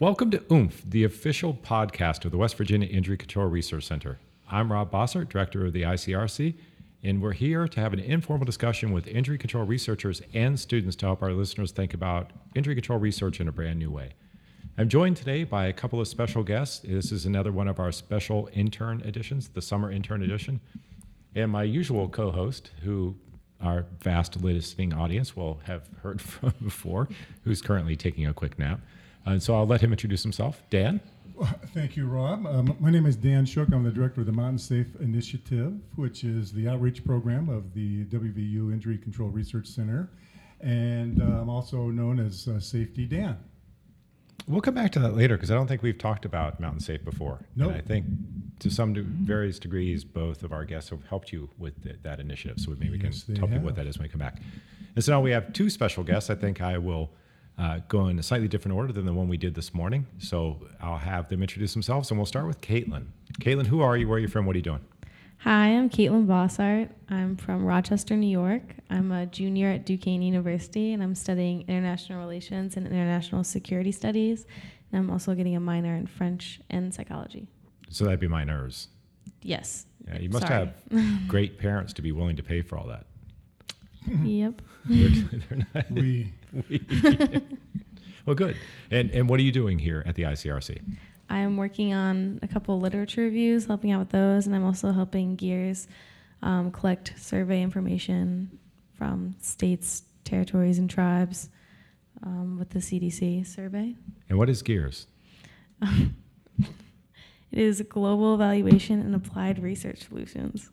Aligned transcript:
Welcome 0.00 0.30
to 0.30 0.38
OOMPH, 0.38 0.88
the 0.88 1.04
official 1.04 1.52
podcast 1.52 2.24
of 2.24 2.30
the 2.30 2.38
West 2.38 2.56
Virginia 2.56 2.88
Injury 2.88 3.18
Control 3.18 3.48
Research 3.48 3.84
Center. 3.84 4.18
I'm 4.50 4.72
Rob 4.72 4.90
Bossarte, 4.90 5.28
director 5.28 5.66
of 5.66 5.74
the 5.74 5.82
ICRC, 5.82 6.54
and 7.02 7.20
we're 7.20 7.32
here 7.32 7.68
to 7.68 7.80
have 7.80 7.92
an 7.92 7.98
informal 7.98 8.46
discussion 8.46 8.92
with 8.92 9.06
injury 9.06 9.36
control 9.36 9.66
researchers 9.66 10.22
and 10.32 10.58
students 10.58 10.96
to 10.96 11.04
help 11.04 11.22
our 11.22 11.34
listeners 11.34 11.70
think 11.70 11.92
about 11.92 12.30
injury 12.54 12.74
control 12.74 12.98
research 12.98 13.40
in 13.40 13.48
a 13.48 13.52
brand 13.52 13.78
new 13.78 13.90
way. 13.90 14.14
I'm 14.78 14.88
joined 14.88 15.18
today 15.18 15.44
by 15.44 15.66
a 15.66 15.72
couple 15.74 16.00
of 16.00 16.08
special 16.08 16.44
guests. 16.44 16.78
This 16.78 17.12
is 17.12 17.26
another 17.26 17.52
one 17.52 17.68
of 17.68 17.78
our 17.78 17.92
special 17.92 18.48
intern 18.54 19.02
editions, 19.02 19.48
the 19.48 19.60
summer 19.60 19.92
intern 19.92 20.22
edition. 20.22 20.62
And 21.34 21.50
my 21.52 21.64
usual 21.64 22.08
co 22.08 22.30
host, 22.30 22.70
who 22.84 23.16
our 23.60 23.84
vast 24.00 24.42
listening 24.42 24.94
audience 24.94 25.36
will 25.36 25.60
have 25.64 25.90
heard 26.02 26.22
from 26.22 26.54
before, 26.64 27.06
who's 27.44 27.60
currently 27.60 27.96
taking 27.96 28.26
a 28.26 28.32
quick 28.32 28.58
nap. 28.58 28.80
And 29.30 29.42
so 29.42 29.54
I'll 29.54 29.66
let 29.66 29.80
him 29.80 29.92
introduce 29.92 30.22
himself. 30.22 30.62
Dan? 30.70 31.00
Thank 31.72 31.96
you, 31.96 32.06
Rob. 32.06 32.46
Um, 32.46 32.76
my 32.80 32.90
name 32.90 33.06
is 33.06 33.16
Dan 33.16 33.46
Shook. 33.46 33.72
I'm 33.72 33.84
the 33.84 33.90
director 33.90 34.20
of 34.20 34.26
the 34.26 34.32
Mountain 34.32 34.58
Safe 34.58 34.88
Initiative, 35.00 35.74
which 35.96 36.24
is 36.24 36.52
the 36.52 36.68
outreach 36.68 37.04
program 37.04 37.48
of 37.48 37.72
the 37.72 38.04
WVU 38.06 38.72
Injury 38.72 38.98
Control 38.98 39.28
Research 39.30 39.66
Center. 39.66 40.10
And 40.60 41.22
uh, 41.22 41.40
I'm 41.40 41.48
also 41.48 41.86
known 41.86 42.20
as 42.20 42.46
uh, 42.48 42.60
Safety 42.60 43.06
Dan. 43.06 43.38
We'll 44.46 44.60
come 44.60 44.74
back 44.74 44.90
to 44.92 44.98
that 44.98 45.16
later 45.16 45.36
because 45.36 45.50
I 45.50 45.54
don't 45.54 45.66
think 45.66 45.82
we've 45.82 45.96
talked 45.96 46.24
about 46.24 46.60
Mountain 46.60 46.80
Safe 46.80 47.02
before. 47.04 47.46
No. 47.56 47.68
And 47.68 47.76
I 47.76 47.80
think 47.80 48.04
to 48.58 48.70
some 48.70 48.92
de- 48.92 49.02
various 49.02 49.58
degrees, 49.58 50.04
both 50.04 50.42
of 50.42 50.52
our 50.52 50.64
guests 50.64 50.90
have 50.90 51.04
helped 51.04 51.32
you 51.32 51.48
with 51.56 51.82
th- 51.82 51.96
that 52.02 52.20
initiative. 52.20 52.58
So 52.58 52.70
maybe 52.72 52.90
we 52.90 52.98
can 52.98 53.12
they 53.28 53.34
tell 53.34 53.48
people 53.48 53.64
what 53.64 53.76
that 53.76 53.86
is 53.86 53.96
when 53.96 54.04
we 54.04 54.08
come 54.10 54.18
back. 54.18 54.42
And 54.94 55.04
so 55.04 55.12
now 55.12 55.20
we 55.20 55.30
have 55.30 55.52
two 55.52 55.70
special 55.70 56.02
guests. 56.04 56.30
I 56.30 56.34
think 56.34 56.60
I 56.60 56.76
will 56.78 57.10
uh, 57.60 57.80
go 57.88 58.08
in 58.08 58.18
a 58.18 58.22
slightly 58.22 58.48
different 58.48 58.76
order 58.76 58.92
than 58.92 59.04
the 59.04 59.12
one 59.12 59.28
we 59.28 59.36
did 59.36 59.54
this 59.54 59.74
morning. 59.74 60.06
So 60.18 60.66
I'll 60.80 60.96
have 60.96 61.28
them 61.28 61.42
introduce 61.42 61.74
themselves, 61.74 62.10
and 62.10 62.18
we'll 62.18 62.26
start 62.26 62.46
with 62.46 62.60
Caitlin. 62.62 63.06
Caitlin, 63.40 63.66
who 63.66 63.82
are 63.82 63.96
you? 63.96 64.08
Where 64.08 64.16
are 64.16 64.20
you 64.20 64.28
from? 64.28 64.46
What 64.46 64.56
are 64.56 64.58
you 64.58 64.62
doing? 64.62 64.80
Hi, 65.38 65.68
I'm 65.68 65.90
Caitlin 65.90 66.26
Bossarte. 66.26 66.90
I'm 67.10 67.36
from 67.36 67.64
Rochester, 67.64 68.16
New 68.16 68.28
York. 68.28 68.62
I'm 68.88 69.12
a 69.12 69.26
junior 69.26 69.68
at 69.68 69.84
Duquesne 69.84 70.22
University, 70.22 70.92
and 70.92 71.02
I'm 71.02 71.14
studying 71.14 71.64
international 71.68 72.18
relations 72.18 72.76
and 72.76 72.86
international 72.86 73.44
security 73.44 73.92
studies. 73.92 74.46
And 74.92 75.00
I'm 75.00 75.10
also 75.10 75.34
getting 75.34 75.54
a 75.54 75.60
minor 75.60 75.94
in 75.96 76.06
French 76.06 76.60
and 76.70 76.92
psychology. 76.94 77.46
So 77.90 78.04
that'd 78.04 78.20
be 78.20 78.28
minors. 78.28 78.88
Yes. 79.42 79.86
Yeah, 80.06 80.18
you 80.18 80.30
must 80.30 80.46
Sorry. 80.46 80.72
have 80.90 81.28
great 81.28 81.58
parents 81.58 81.92
to 81.94 82.02
be 82.02 82.12
willing 82.12 82.36
to 82.36 82.42
pay 82.42 82.62
for 82.62 82.78
all 82.78 82.86
that. 82.88 83.06
Yep. 84.24 84.62
They're- 84.86 85.08
they're 85.48 85.66
not- 85.74 85.90
We, 85.90 86.32
well, 88.26 88.34
good. 88.34 88.56
And 88.90 89.10
and 89.10 89.28
what 89.28 89.38
are 89.40 89.42
you 89.42 89.52
doing 89.52 89.78
here 89.78 90.02
at 90.06 90.14
the 90.14 90.22
ICRC? 90.24 90.80
I 91.28 91.38
am 91.38 91.56
working 91.56 91.92
on 91.94 92.40
a 92.42 92.48
couple 92.48 92.80
literature 92.80 93.22
reviews, 93.22 93.66
helping 93.66 93.92
out 93.92 94.00
with 94.00 94.08
those, 94.10 94.46
and 94.46 94.54
I'm 94.56 94.64
also 94.64 94.90
helping 94.92 95.36
Gears 95.36 95.86
um, 96.42 96.72
collect 96.72 97.14
survey 97.16 97.62
information 97.62 98.58
from 98.94 99.36
states, 99.40 100.02
territories, 100.24 100.78
and 100.78 100.90
tribes 100.90 101.48
um, 102.24 102.58
with 102.58 102.70
the 102.70 102.80
CDC 102.80 103.46
survey. 103.46 103.94
And 104.28 104.38
what 104.38 104.48
is 104.50 104.62
Gears? 104.62 105.06
It 107.52 107.58
is 107.58 107.82
Global 107.82 108.34
Evaluation 108.36 109.00
and 109.00 109.12
Applied 109.12 109.60
Research 109.60 110.06
Solutions. 110.06 110.70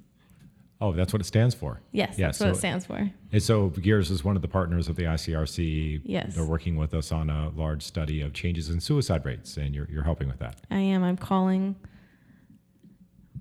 Oh, 0.79 0.93
that's 0.93 1.11
what 1.11 1.21
it 1.21 1.25
stands 1.25 1.55
for. 1.55 1.81
Yes, 1.91 2.19
Yeah, 2.19 2.27
that's 2.27 2.39
what 2.39 2.45
so- 2.47 2.51
it 2.51 2.55
stands 2.57 2.85
for. 2.85 3.09
And 3.31 3.41
so 3.43 3.69
Gears 3.69 4.11
is 4.11 4.23
one 4.23 4.35
of 4.35 4.41
the 4.43 4.47
partners 4.47 4.87
of 4.87 4.95
the 4.95 5.03
ICRC. 5.03 6.01
Yes. 6.05 6.35
They're 6.35 6.45
working 6.45 6.75
with 6.77 6.93
us 6.93 7.11
on 7.11 7.29
a 7.31 7.49
large 7.49 7.81
study 7.83 8.21
of 8.21 8.33
changes 8.33 8.69
in 8.69 8.79
suicide 8.79 9.25
rates, 9.25 9.57
and 9.57 9.73
you're, 9.73 9.87
you're 9.91 10.03
helping 10.03 10.27
with 10.27 10.37
that. 10.39 10.61
I 10.69 10.77
am. 10.79 11.03
I'm 11.03 11.17
calling 11.17 11.75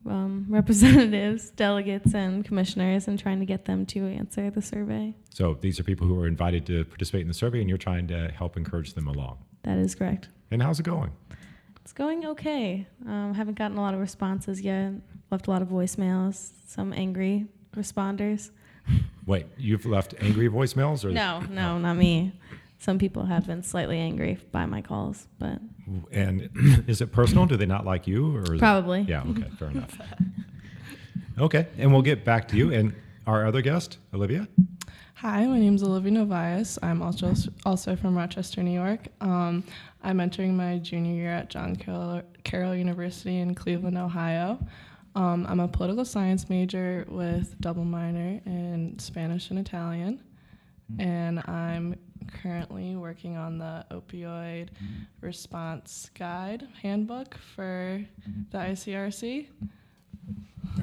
um, 0.06 0.46
representatives, 0.50 1.50
delegates, 1.50 2.14
and 2.14 2.44
commissioners 2.44 3.06
and 3.08 3.18
trying 3.18 3.40
to 3.40 3.46
get 3.46 3.64
them 3.66 3.84
to 3.86 4.06
answer 4.06 4.50
the 4.50 4.62
survey. 4.62 5.14
So 5.34 5.58
these 5.60 5.78
are 5.78 5.82
people 5.84 6.06
who 6.06 6.18
are 6.20 6.26
invited 6.26 6.64
to 6.66 6.84
participate 6.86 7.22
in 7.22 7.28
the 7.28 7.34
survey, 7.34 7.60
and 7.60 7.68
you're 7.68 7.78
trying 7.78 8.06
to 8.08 8.28
help 8.28 8.56
encourage 8.56 8.94
them 8.94 9.08
along. 9.08 9.38
That 9.64 9.78
is 9.78 9.94
correct. 9.94 10.28
And 10.50 10.62
how's 10.62 10.78
it 10.80 10.84
going? 10.84 11.10
It's 11.86 11.92
going 11.92 12.26
okay. 12.26 12.84
Um, 13.06 13.32
haven't 13.32 13.56
gotten 13.56 13.76
a 13.78 13.80
lot 13.80 13.94
of 13.94 14.00
responses 14.00 14.60
yet. 14.60 14.94
Left 15.30 15.46
a 15.46 15.50
lot 15.52 15.62
of 15.62 15.68
voicemails, 15.68 16.50
some 16.66 16.92
angry 16.92 17.46
responders. 17.76 18.50
Wait, 19.26 19.46
you've 19.56 19.86
left 19.86 20.12
angry 20.18 20.48
voicemails, 20.48 21.04
or 21.04 21.12
No, 21.12 21.42
no, 21.48 21.78
not 21.78 21.96
me. 21.96 22.32
Some 22.80 22.98
people 22.98 23.24
have 23.26 23.46
been 23.46 23.62
slightly 23.62 24.00
angry 24.00 24.36
by 24.50 24.66
my 24.66 24.82
calls, 24.82 25.28
but 25.38 25.60
And 26.10 26.50
is 26.88 27.00
it 27.00 27.12
personal? 27.12 27.46
Do 27.46 27.56
they 27.56 27.66
not 27.66 27.84
like 27.84 28.08
you, 28.08 28.36
or 28.36 28.42
is 28.42 28.50
it- 28.50 28.58
probably. 28.58 29.02
Yeah. 29.02 29.22
Okay. 29.22 29.48
Fair 29.56 29.68
enough. 29.68 29.96
Okay, 31.38 31.68
and 31.78 31.92
we'll 31.92 32.02
get 32.02 32.24
back 32.24 32.48
to 32.48 32.56
you 32.56 32.72
and 32.72 32.94
our 33.28 33.46
other 33.46 33.62
guest, 33.62 33.98
Olivia. 34.12 34.48
Hi, 35.20 35.46
my 35.46 35.58
name 35.58 35.76
is 35.76 35.82
Olivia 35.82 36.12
Novias. 36.12 36.78
I'm 36.82 37.00
also 37.00 37.32
also 37.64 37.96
from 37.96 38.14
Rochester, 38.16 38.62
New 38.62 38.72
York. 38.72 39.06
Um, 39.22 39.64
I'm 40.06 40.20
entering 40.20 40.56
my 40.56 40.78
junior 40.78 41.12
year 41.12 41.32
at 41.32 41.50
John 41.50 41.74
Carroll, 41.74 42.22
Carroll 42.44 42.76
University 42.76 43.38
in 43.38 43.56
Cleveland, 43.56 43.98
Ohio. 43.98 44.64
Um, 45.16 45.44
I'm 45.48 45.58
a 45.58 45.66
political 45.66 46.04
science 46.04 46.48
major 46.48 47.04
with 47.08 47.60
double 47.60 47.84
minor 47.84 48.40
in 48.46 49.00
Spanish 49.00 49.50
and 49.50 49.58
Italian, 49.58 50.22
hmm. 50.94 51.00
and 51.00 51.38
I'm 51.48 51.96
currently 52.40 52.94
working 52.94 53.36
on 53.36 53.58
the 53.58 53.84
opioid 53.90 54.68
hmm. 54.78 55.02
response 55.22 56.08
guide 56.16 56.68
handbook 56.82 57.36
for 57.56 58.00
hmm. 58.24 58.42
the 58.52 58.58
ICRC. 58.58 59.48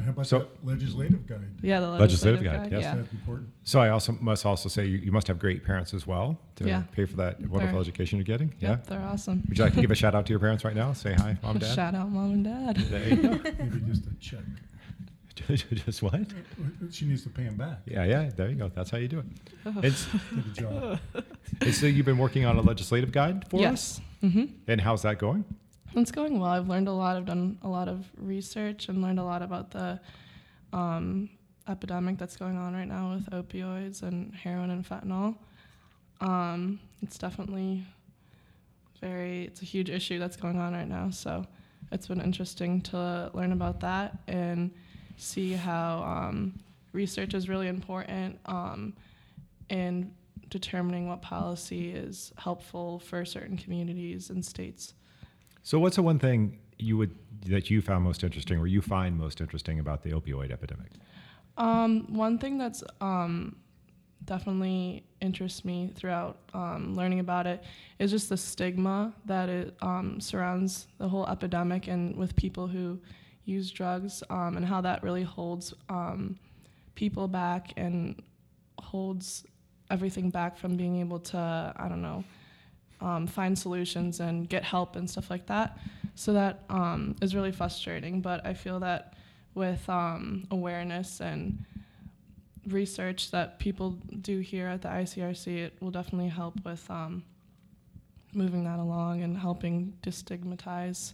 How 0.01 0.09
about 0.11 0.27
So- 0.27 0.39
that 0.39 0.65
legislative 0.65 1.25
guide? 1.27 1.39
Yeah, 1.61 1.79
the 1.79 1.89
Legislative 1.89 2.41
legislative, 2.41 2.43
guide, 2.43 2.71
guide. 2.71 2.71
yes. 2.71 2.81
Yeah. 2.83 3.01
Is 3.01 3.07
that 3.07 3.13
important? 3.13 3.49
So 3.63 3.79
I 3.79 3.89
also 3.89 4.17
must 4.19 4.45
also 4.45 4.69
say 4.69 4.85
you, 4.85 4.97
you 4.97 5.11
must 5.11 5.27
have 5.27 5.39
great 5.39 5.63
parents 5.63 5.93
as 5.93 6.05
well 6.07 6.39
to 6.55 6.65
Yeah. 6.67 6.83
pay 6.91 7.05
for 7.05 7.15
that 7.17 7.39
wonderful 7.41 7.59
They're- 7.73 7.81
education 7.81 8.17
you're 8.19 8.25
getting. 8.25 8.53
Yep, 8.59 8.87
they're 8.87 9.01
awesome. 9.01 9.43
Would 9.47 9.57
you 9.57 9.63
like 9.63 9.73
to 9.75 9.81
give 9.81 9.91
a 9.91 9.95
shout 9.95 10.15
out 10.15 10.25
to 10.25 10.31
your 10.33 10.39
parents 10.39 10.63
right 10.63 10.75
now? 10.75 10.93
Say 10.93 11.13
hi, 11.13 11.37
mom, 11.43 11.57
dad. 11.59 11.75
Shout 11.75 11.95
out, 11.95 12.09
mom 12.09 12.31
and 12.31 12.43
dad. 12.43 12.75
There 12.77 13.09
you 13.09 13.15
go. 13.15 13.29
Maybe 13.59 13.79
just 13.87 14.05
a 14.07 14.13
check. 14.19 14.43
Just 15.47 16.01
what? 16.01 16.21
She 16.91 17.05
needs 17.05 17.23
to 17.23 17.29
pay 17.29 17.43
him 17.43 17.57
back. 17.57 17.79
Yeah, 17.85 18.05
yeah. 18.05 18.29
There 18.33 18.49
you 18.49 18.55
go. 18.55 18.69
That's 18.69 18.89
how 18.91 18.97
you 18.97 19.09
do 19.09 19.19
it. 19.19 19.25
It's, 19.83 20.05
Did 20.05 20.55
the 20.55 20.61
job. 20.61 20.99
and 21.61 21.73
so 21.75 21.85
you've 21.85 22.05
been 22.05 22.19
working 22.19 22.45
on 22.45 22.55
a 22.57 22.61
legislative 22.61 23.11
guide 23.11 23.45
for 23.49 23.57
us, 23.67 23.99
yes. 24.21 24.31
hmm 24.33 24.45
and 24.67 24.79
how's 24.79 25.01
that 25.01 25.17
going? 25.19 25.43
It's 25.95 26.11
going 26.11 26.39
well. 26.39 26.49
I've 26.49 26.67
learned 26.67 26.87
a 26.87 26.91
lot. 26.91 27.17
I've 27.17 27.25
done 27.25 27.59
a 27.61 27.69
lot 27.69 27.87
of 27.87 28.07
research 28.17 28.89
and 28.89 29.01
learned 29.01 29.19
a 29.19 29.23
lot 29.23 29.43
about 29.43 29.69
the 29.69 29.99
um, 30.71 31.29
epidemic 31.67 32.17
that's 32.17 32.35
going 32.35 32.57
on 32.57 32.73
right 32.73 32.87
now 32.87 33.13
with 33.13 33.29
opioids 33.29 34.01
and 34.01 34.33
heroin 34.33 34.71
and 34.71 34.83
fentanyl. 34.87 35.35
Um, 36.19 36.79
it's 37.03 37.19
definitely 37.19 37.85
very, 39.01 39.45
it's 39.45 39.61
a 39.61 39.65
huge 39.65 39.91
issue 39.91 40.17
that's 40.17 40.35
going 40.35 40.57
on 40.57 40.73
right 40.73 40.87
now. 40.87 41.11
So 41.11 41.45
it's 41.91 42.07
been 42.07 42.21
interesting 42.21 42.81
to 42.81 43.29
learn 43.35 43.51
about 43.51 43.79
that 43.81 44.17
and 44.27 44.71
see 45.17 45.53
how 45.53 46.03
um, 46.03 46.59
research 46.91 47.35
is 47.35 47.47
really 47.47 47.67
important 47.67 48.39
um, 48.47 48.95
in 49.69 50.11
determining 50.49 51.07
what 51.07 51.21
policy 51.21 51.91
is 51.91 52.33
helpful 52.37 52.97
for 52.97 53.25
certain 53.25 53.57
communities 53.57 54.31
and 54.31 54.43
states. 54.43 54.95
So, 55.63 55.79
what's 55.79 55.95
the 55.95 56.03
one 56.03 56.19
thing 56.19 56.59
you 56.77 56.97
would 56.97 57.15
that 57.45 57.69
you 57.69 57.81
found 57.81 58.03
most 58.03 58.23
interesting, 58.23 58.59
or 58.59 58.67
you 58.67 58.81
find 58.81 59.17
most 59.17 59.41
interesting 59.41 59.79
about 59.79 60.03
the 60.03 60.11
opioid 60.11 60.51
epidemic? 60.51 60.91
Um, 61.57 62.13
one 62.13 62.37
thing 62.37 62.57
that's 62.57 62.83
um, 62.99 63.55
definitely 64.25 65.05
interests 65.21 65.63
me 65.63 65.91
throughout 65.95 66.37
um, 66.53 66.95
learning 66.95 67.19
about 67.19 67.47
it 67.47 67.63
is 67.99 68.11
just 68.11 68.27
the 68.29 68.37
stigma 68.37 69.13
that 69.25 69.47
it 69.49 69.75
um, 69.81 70.19
surrounds 70.19 70.87
the 70.97 71.07
whole 71.07 71.27
epidemic 71.27 71.87
and 71.87 72.15
with 72.17 72.35
people 72.35 72.67
who 72.67 72.99
use 73.45 73.71
drugs 73.71 74.23
um, 74.29 74.57
and 74.57 74.65
how 74.65 74.81
that 74.81 75.01
really 75.03 75.23
holds 75.23 75.73
um, 75.89 76.37
people 76.95 77.27
back 77.27 77.71
and 77.77 78.21
holds 78.79 79.45
everything 79.89 80.29
back 80.29 80.57
from 80.57 80.75
being 80.75 80.99
able 80.99 81.19
to, 81.19 81.73
I 81.75 81.87
don't 81.87 82.01
know, 82.01 82.23
um, 83.03 83.27
find 83.27 83.57
solutions 83.57 84.19
and 84.19 84.47
get 84.49 84.63
help 84.63 84.95
and 84.95 85.09
stuff 85.09 85.29
like 85.29 85.45
that. 85.47 85.77
So 86.15 86.33
that 86.33 86.63
um, 86.69 87.15
is 87.21 87.35
really 87.35 87.51
frustrating. 87.51 88.21
But 88.21 88.45
I 88.45 88.53
feel 88.53 88.79
that 88.79 89.13
with 89.53 89.87
um, 89.89 90.47
awareness 90.49 91.19
and 91.21 91.65
research 92.67 93.31
that 93.31 93.59
people 93.59 93.91
do 94.21 94.39
here 94.39 94.67
at 94.67 94.81
the 94.81 94.87
ICRC, 94.87 95.47
it 95.47 95.73
will 95.81 95.91
definitely 95.91 96.29
help 96.29 96.63
with 96.63 96.89
um, 96.89 97.23
moving 98.33 98.63
that 98.63 98.79
along 98.79 99.21
and 99.21 99.37
helping 99.37 99.93
destigmatize 100.01 101.13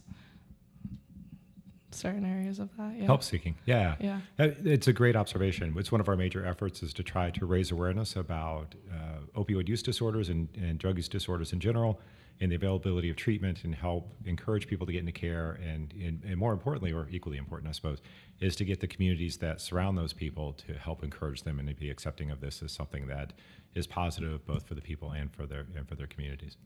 certain 1.94 2.24
areas 2.24 2.58
of 2.58 2.68
that. 2.76 2.94
Yeah. 2.96 3.06
Help 3.06 3.22
seeking. 3.22 3.56
Yeah. 3.66 3.96
Yeah. 4.00 4.20
Uh, 4.38 4.48
It's 4.64 4.88
a 4.88 4.92
great 4.92 5.16
observation. 5.16 5.74
It's 5.76 5.92
one 5.92 6.00
of 6.00 6.08
our 6.08 6.16
major 6.16 6.44
efforts 6.44 6.82
is 6.82 6.92
to 6.94 7.02
try 7.02 7.30
to 7.30 7.46
raise 7.46 7.70
awareness 7.70 8.16
about 8.16 8.74
uh, 8.92 9.40
opioid 9.40 9.68
use 9.68 9.82
disorders 9.82 10.28
and, 10.28 10.48
and 10.56 10.78
drug 10.78 10.96
use 10.96 11.08
disorders 11.08 11.52
in 11.52 11.60
general 11.60 12.00
and 12.40 12.50
the 12.50 12.56
availability 12.56 13.10
of 13.10 13.16
treatment 13.16 13.64
and 13.64 13.74
help 13.74 14.14
encourage 14.24 14.66
people 14.66 14.86
to 14.86 14.92
get 14.92 15.00
into 15.00 15.12
care 15.12 15.60
and, 15.62 15.92
and, 15.92 16.22
and 16.24 16.38
more 16.38 16.54
importantly, 16.54 16.90
or 16.90 17.06
equally 17.10 17.36
important, 17.36 17.68
I 17.68 17.72
suppose, 17.72 17.98
is 18.40 18.56
to 18.56 18.64
get 18.64 18.80
the 18.80 18.86
communities 18.86 19.36
that 19.38 19.60
surround 19.60 19.98
those 19.98 20.14
people 20.14 20.54
to 20.54 20.72
help 20.72 21.04
encourage 21.04 21.42
them 21.42 21.58
and 21.58 21.68
to 21.68 21.74
be 21.74 21.90
accepting 21.90 22.30
of 22.30 22.40
this 22.40 22.62
as 22.62 22.72
something 22.72 23.08
that 23.08 23.34
is 23.74 23.86
positive 23.86 24.44
both 24.46 24.66
for 24.66 24.74
the 24.74 24.80
people 24.80 25.10
and 25.10 25.30
for 25.30 25.46
their, 25.46 25.66
and 25.76 25.86
for 25.86 25.96
their 25.96 26.06
communities. 26.06 26.56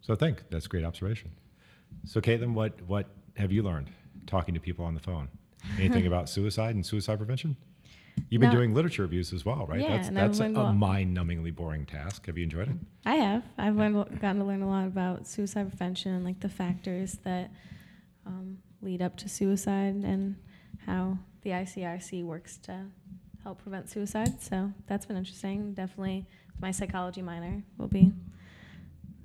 So 0.00 0.14
I 0.14 0.16
think 0.16 0.44
that's 0.50 0.64
a 0.64 0.68
great 0.68 0.84
observation. 0.84 1.30
So 2.04 2.20
Caitlin, 2.22 2.54
what, 2.54 2.80
what 2.82 3.06
have 3.36 3.52
you 3.52 3.62
learned 3.62 3.90
talking 4.26 4.54
to 4.54 4.60
people 4.60 4.84
on 4.84 4.94
the 4.94 5.00
phone? 5.00 5.28
Anything 5.78 6.06
about 6.12 6.28
suicide 6.28 6.74
and 6.74 6.84
suicide 6.84 7.16
prevention? 7.18 7.56
You've 8.30 8.40
been 8.40 8.50
No. 8.50 8.56
doing 8.56 8.72
literature 8.74 9.02
reviews 9.02 9.32
as 9.32 9.44
well, 9.44 9.66
right? 9.66 9.80
Yeah, 9.80 9.90
that's 9.90 10.08
and 10.08 10.16
that's 10.16 10.40
a, 10.40 10.44
a 10.44 10.72
mind-numbingly 10.72 11.54
boring 11.54 11.84
task. 11.84 12.26
Have 12.26 12.38
you 12.38 12.44
enjoyed 12.44 12.68
it? 12.68 12.76
I 13.04 13.16
have. 13.16 13.44
I've 13.58 13.76
learned, 13.76 14.20
gotten 14.20 14.38
to 14.38 14.44
learn 14.44 14.62
a 14.62 14.68
lot 14.68 14.86
about 14.86 15.26
suicide 15.26 15.68
prevention 15.68 16.12
and 16.12 16.24
like 16.24 16.40
the 16.40 16.48
factors 16.48 17.18
that 17.24 17.50
um, 18.24 18.58
lead 18.80 19.02
up 19.02 19.16
to 19.18 19.28
suicide 19.28 19.96
and 19.96 20.36
how 20.86 21.18
the 21.42 21.50
ICRC 21.50 22.24
works 22.24 22.56
to 22.58 22.86
help 23.42 23.62
prevent 23.62 23.90
suicide. 23.90 24.42
So 24.42 24.72
that's 24.86 25.04
been 25.04 25.16
interesting. 25.18 25.74
Definitely, 25.74 26.24
my 26.60 26.70
psychology 26.70 27.20
minor 27.20 27.62
will 27.76 27.86
be 27.88 28.12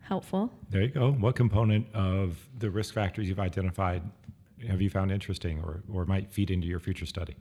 helpful. 0.01 0.51
There 0.69 0.81
you 0.81 0.89
go. 0.89 1.11
What 1.13 1.35
component 1.35 1.87
of 1.93 2.37
the 2.59 2.69
risk 2.69 2.93
factors 2.93 3.27
you've 3.29 3.39
identified 3.39 4.01
have 4.67 4.81
you 4.81 4.89
found 4.89 5.11
interesting 5.11 5.59
or, 5.59 5.83
or 5.91 6.05
might 6.05 6.31
feed 6.31 6.51
into 6.51 6.67
your 6.67 6.79
future 6.79 7.05
study? 7.05 7.35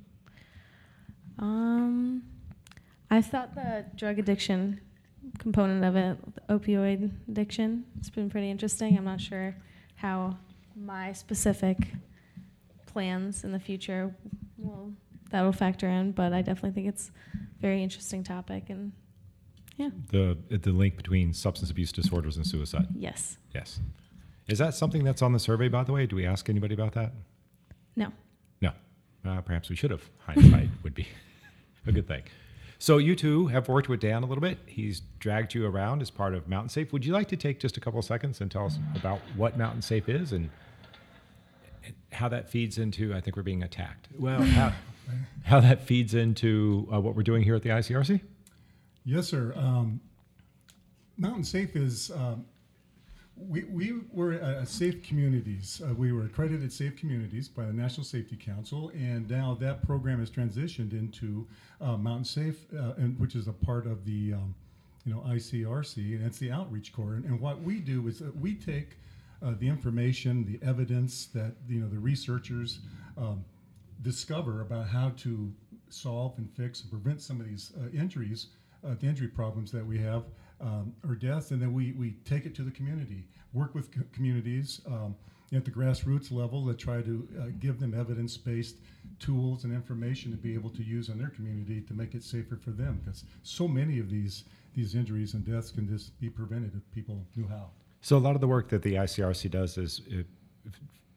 Um, 1.38 2.22
I 3.10 3.22
thought 3.22 3.54
the 3.54 3.84
drug 3.96 4.18
addiction 4.18 4.80
component 5.38 5.84
of 5.84 5.96
it, 5.96 6.16
opioid 6.48 7.10
addiction, 7.28 7.84
it's 7.98 8.10
been 8.10 8.30
pretty 8.30 8.50
interesting. 8.50 8.96
I'm 8.96 9.04
not 9.04 9.20
sure 9.20 9.54
how 9.96 10.36
my 10.76 11.12
specific 11.12 11.78
plans 12.86 13.44
in 13.44 13.52
the 13.52 13.60
future 13.60 14.14
will 14.58 14.92
that 15.30 15.42
will 15.42 15.52
factor 15.52 15.88
in, 15.88 16.10
but 16.12 16.32
I 16.32 16.42
definitely 16.42 16.72
think 16.72 16.88
it's 16.88 17.12
a 17.34 17.60
very 17.60 17.82
interesting 17.84 18.24
topic. 18.24 18.64
And 18.68 18.90
yeah, 19.76 19.90
The, 20.10 20.36
the 20.48 20.72
link 20.72 20.96
between 20.96 21.32
substance 21.32 21.70
abuse 21.70 21.92
disorders 21.92 22.36
and 22.36 22.44
suicide. 22.46 22.88
yes, 22.96 23.38
Yes. 23.54 23.78
Is 24.50 24.58
that 24.58 24.74
something 24.74 25.04
that's 25.04 25.22
on 25.22 25.32
the 25.32 25.38
survey, 25.38 25.68
by 25.68 25.84
the 25.84 25.92
way? 25.92 26.06
Do 26.06 26.16
we 26.16 26.26
ask 26.26 26.48
anybody 26.48 26.74
about 26.74 26.92
that? 26.94 27.12
no, 27.96 28.12
No. 28.60 28.72
Uh, 29.24 29.40
perhaps 29.42 29.68
we 29.70 29.76
should 29.76 29.90
have. 29.90 30.02
Hindsight 30.18 30.70
would 30.82 30.94
be 30.94 31.06
a 31.86 31.92
good 31.92 32.08
thing. 32.08 32.22
So 32.78 32.96
you 32.96 33.14
two 33.14 33.46
have 33.48 33.68
worked 33.68 33.88
with 33.90 34.00
Dan 34.00 34.22
a 34.22 34.26
little 34.26 34.40
bit. 34.40 34.58
He's 34.66 35.02
dragged 35.18 35.54
you 35.54 35.66
around 35.66 36.00
as 36.00 36.10
part 36.10 36.34
of 36.34 36.48
Mountain 36.48 36.70
Safe. 36.70 36.92
Would 36.92 37.04
you 37.04 37.12
like 37.12 37.28
to 37.28 37.36
take 37.36 37.60
just 37.60 37.76
a 37.76 37.80
couple 37.80 37.98
of 37.98 38.06
seconds 38.06 38.40
and 38.40 38.50
tell 38.50 38.64
us 38.64 38.78
about 38.96 39.20
what 39.36 39.58
Mountain 39.58 39.82
Safe 39.82 40.08
is 40.08 40.32
and, 40.32 40.48
and 41.84 41.94
how 42.12 42.28
that 42.30 42.48
feeds 42.48 42.78
into? 42.78 43.14
I 43.14 43.20
think 43.20 43.36
we're 43.36 43.42
being 43.42 43.62
attacked. 43.62 44.08
Well, 44.18 44.40
how, 44.42 44.72
how 45.44 45.60
that 45.60 45.82
feeds 45.82 46.14
into 46.14 46.88
uh, 46.90 46.98
what 47.00 47.14
we're 47.14 47.22
doing 47.22 47.42
here 47.42 47.54
at 47.54 47.62
the 47.62 47.68
ICRC? 47.68 48.20
Yes, 49.04 49.28
sir. 49.28 49.52
Um, 49.56 50.00
Mountain 51.18 51.44
Safe 51.44 51.76
is, 51.76 52.10
um, 52.12 52.46
we, 53.48 53.64
we 53.64 53.94
were 54.12 54.32
a 54.32 54.66
safe 54.66 55.02
communities. 55.02 55.80
Uh, 55.84 55.94
we 55.94 56.12
were 56.12 56.24
accredited 56.24 56.72
safe 56.72 56.96
communities 56.96 57.48
by 57.48 57.64
the 57.64 57.72
National 57.72 58.04
Safety 58.04 58.36
Council, 58.36 58.90
and 58.94 59.28
now 59.30 59.56
that 59.60 59.82
program 59.82 60.20
has 60.20 60.30
transitioned 60.30 60.92
into 60.92 61.46
uh, 61.80 61.96
Mountain 61.96 62.24
Safe, 62.24 62.66
uh, 62.74 62.92
and, 62.96 63.18
which 63.18 63.34
is 63.34 63.48
a 63.48 63.52
part 63.52 63.86
of 63.86 64.04
the 64.04 64.34
um, 64.34 64.54
you 65.04 65.14
know 65.14 65.20
ICRC, 65.20 66.16
and 66.16 66.26
it's 66.26 66.38
the 66.38 66.50
outreach 66.50 66.92
core. 66.92 67.14
And, 67.14 67.24
and 67.24 67.40
what 67.40 67.62
we 67.62 67.80
do 67.80 68.06
is 68.08 68.22
we 68.40 68.54
take 68.54 68.98
uh, 69.42 69.54
the 69.58 69.68
information, 69.68 70.44
the 70.44 70.66
evidence 70.66 71.26
that 71.26 71.52
you 71.68 71.80
know 71.80 71.88
the 71.88 71.98
researchers 71.98 72.80
um, 73.16 73.44
discover 74.02 74.60
about 74.60 74.88
how 74.88 75.10
to 75.18 75.52
solve 75.88 76.34
and 76.38 76.50
fix 76.50 76.82
and 76.82 76.90
prevent 76.90 77.20
some 77.20 77.40
of 77.40 77.46
these 77.46 77.72
uh, 77.78 77.88
injuries, 77.96 78.48
uh, 78.84 78.94
the 79.00 79.06
injury 79.06 79.28
problems 79.28 79.72
that 79.72 79.84
we 79.84 79.98
have, 79.98 80.24
um, 80.60 80.94
or 81.06 81.14
deaths, 81.14 81.50
and 81.50 81.60
then 81.60 81.72
we, 81.72 81.92
we 81.92 82.12
take 82.24 82.46
it 82.46 82.54
to 82.56 82.62
the 82.62 82.70
community, 82.70 83.26
work 83.52 83.74
with 83.74 83.92
co- 83.92 84.02
communities 84.12 84.80
um, 84.86 85.14
at 85.52 85.64
the 85.64 85.70
grassroots 85.70 86.30
level 86.30 86.66
to 86.66 86.74
try 86.74 87.02
to 87.02 87.28
uh, 87.38 87.44
give 87.58 87.80
them 87.80 87.98
evidence 87.98 88.36
based 88.36 88.76
tools 89.18 89.64
and 89.64 89.72
information 89.72 90.30
to 90.30 90.36
be 90.36 90.54
able 90.54 90.70
to 90.70 90.82
use 90.82 91.08
in 91.08 91.18
their 91.18 91.30
community 91.30 91.80
to 91.80 91.94
make 91.94 92.14
it 92.14 92.22
safer 92.22 92.56
for 92.56 92.70
them 92.70 93.00
because 93.04 93.24
so 93.42 93.66
many 93.66 93.98
of 93.98 94.10
these 94.10 94.44
these 94.74 94.94
injuries 94.94 95.34
and 95.34 95.44
deaths 95.44 95.72
can 95.72 95.88
just 95.88 96.18
be 96.20 96.30
prevented 96.30 96.72
if 96.76 96.94
people 96.94 97.20
knew 97.34 97.46
how. 97.48 97.70
So 98.02 98.16
a 98.16 98.18
lot 98.18 98.34
of 98.34 98.40
the 98.40 98.46
work 98.46 98.68
that 98.68 98.82
the 98.82 98.94
ICRC 98.94 99.50
does 99.50 99.76
is 99.76 100.02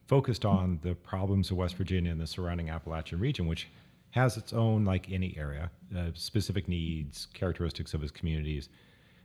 focused 0.07 0.45
on 0.45 0.80
the 0.81 0.95
problems 0.95 1.51
of 1.51 1.57
West 1.57 1.75
Virginia 1.75 2.12
and 2.12 2.19
the 2.19 2.28
surrounding 2.28 2.69
Appalachian 2.69 3.19
region, 3.19 3.48
which 3.48 3.69
has 4.12 4.38
its 4.38 4.54
own, 4.54 4.86
like 4.86 5.12
any 5.12 5.36
area, 5.38 5.72
uh, 5.98 6.06
specific 6.13 6.68
needs, 6.68 7.28
characteristics 7.34 7.94
of 7.94 8.04
its 8.04 8.12
communities. 8.12 8.69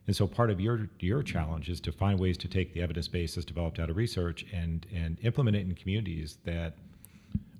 And 0.08 0.16
so 0.16 0.26
part 0.26 0.50
of 0.50 0.58
your 0.58 0.88
your 0.98 1.22
challenge 1.22 1.68
is 1.68 1.80
to 1.82 1.92
find 1.92 2.18
ways 2.18 2.38
to 2.38 2.48
take 2.48 2.72
the 2.72 2.80
evidence 2.80 3.06
base 3.08 3.34
that's 3.34 3.44
developed 3.44 3.78
out 3.78 3.90
of 3.90 3.96
research 3.96 4.46
and 4.52 4.84
and 4.92 5.18
implement 5.22 5.54
it 5.54 5.60
in 5.60 5.74
communities 5.74 6.38
that 6.44 6.78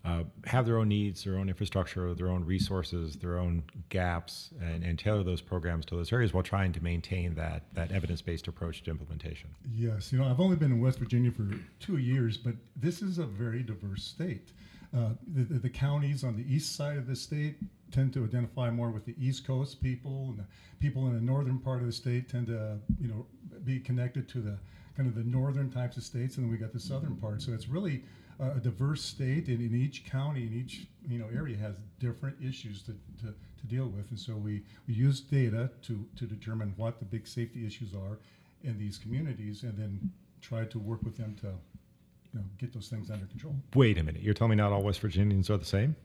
uh, 0.03 0.23
have 0.47 0.65
their 0.65 0.79
own 0.79 0.89
needs, 0.89 1.25
their 1.25 1.37
own 1.37 1.51
infrastructure, 1.51 2.15
their 2.15 2.31
own 2.31 2.43
resources, 2.43 3.17
their 3.17 3.37
own 3.37 3.63
gaps, 3.91 4.49
and, 4.63 4.83
and 4.83 4.99
tailor 4.99 5.23
those 5.23 5.43
programs 5.43 5.85
to 5.85 5.97
those 5.97 6.11
areas 6.11 6.33
while 6.33 6.43
trying 6.43 6.73
to 6.73 6.83
maintain 6.83 7.35
that 7.35 7.65
that 7.75 7.93
evidence 7.93 8.23
based 8.23 8.49
approach 8.49 8.83
to 8.83 8.91
implementation. 8.91 9.51
Yes, 9.75 10.11
you 10.11 10.19
know, 10.19 10.25
I've 10.25 10.41
only 10.41 10.57
been 10.57 10.73
in 10.73 10.81
West 10.81 10.99
Virginia 10.99 11.31
for 11.31 11.47
two 11.81 11.99
years, 11.99 12.39
but 12.39 12.55
this 12.75 13.03
is 13.03 13.19
a 13.19 13.27
very 13.27 13.63
diverse 13.63 14.05
state. 14.05 14.53
Uh, 14.97 15.11
the, 15.35 15.43
the, 15.43 15.59
the 15.59 15.69
counties 15.69 16.25
on 16.25 16.35
the 16.35 16.51
east 16.51 16.75
side 16.75 16.97
of 16.97 17.07
the 17.07 17.15
state 17.15 17.57
tend 17.91 18.13
to 18.15 18.25
identify 18.25 18.71
more 18.71 18.91
with 18.91 19.05
the 19.05 19.15
East 19.19 19.47
Coast 19.47 19.83
people, 19.83 20.27
and 20.31 20.39
the 20.39 20.45
people 20.81 21.07
in 21.07 21.15
the 21.15 21.21
northern 21.21 21.59
part 21.59 21.81
of 21.81 21.87
the 21.87 21.93
state 21.93 22.29
tend 22.29 22.47
to, 22.49 22.79
you 23.01 23.09
know, 23.09 23.27
be 23.65 23.81
connected 23.81 24.29
to 24.31 24.41
the 24.41 24.59
kind 24.97 25.09
of 25.09 25.15
the 25.15 25.25
northern 25.25 25.71
types 25.71 25.97
of 25.97 26.03
states, 26.03 26.37
and 26.37 26.45
then 26.45 26.51
we 26.51 26.59
got 26.59 26.73
the 26.73 26.81
southern 26.81 27.17
part. 27.17 27.41
So 27.41 27.53
it's 27.53 27.69
really 27.69 28.03
uh, 28.41 28.53
a 28.57 28.61
diverse 28.61 29.03
state, 29.03 29.49
and 29.49 29.61
in 29.61 29.75
each 29.75 30.05
county, 30.05 30.43
in 30.43 30.55
each 30.55 30.87
you 31.09 31.19
know 31.19 31.27
area, 31.35 31.57
has 31.57 31.77
different 31.99 32.37
issues 32.43 32.83
to, 32.83 32.93
to, 33.21 33.27
to 33.33 33.67
deal 33.67 33.87
with, 33.87 34.11
and 34.11 34.19
so 34.19 34.35
we, 34.35 34.63
we 34.87 34.95
use 34.95 35.21
data 35.21 35.71
to 35.83 36.05
to 36.17 36.25
determine 36.25 36.75
what 36.77 36.99
the 36.99 37.05
big 37.05 37.27
safety 37.27 37.67
issues 37.67 37.95
are 37.95 38.19
in 38.65 38.79
these 38.79 38.99
communities, 38.99 39.63
and 39.63 39.77
then 39.77 40.13
try 40.41 40.65
to 40.65 40.79
work 40.79 41.03
with 41.03 41.17
them 41.17 41.37
to 41.41 41.47
you 41.47 42.41
know 42.41 42.45
get 42.59 42.73
those 42.73 42.89
things 42.89 43.11
under 43.11 43.27
control. 43.27 43.55
Wait 43.75 43.99
a 43.99 44.03
minute. 44.03 44.23
You're 44.23 44.35
telling 44.35 44.51
me 44.51 44.57
not 44.57 44.73
all 44.73 44.83
West 44.83 45.01
Virginians 45.01 45.51
are 45.51 45.57
the 45.57 45.65
same? 45.65 45.97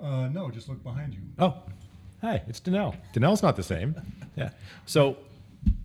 Uh, 0.00 0.28
no, 0.28 0.50
just 0.50 0.68
look 0.68 0.82
behind 0.82 1.14
you. 1.14 1.20
Oh, 1.38 1.54
hi, 2.20 2.42
it's 2.46 2.60
Danelle. 2.60 2.96
Danelle's 3.14 3.42
not 3.42 3.56
the 3.56 3.62
same. 3.62 3.94
Yeah. 4.36 4.50
So 4.86 5.16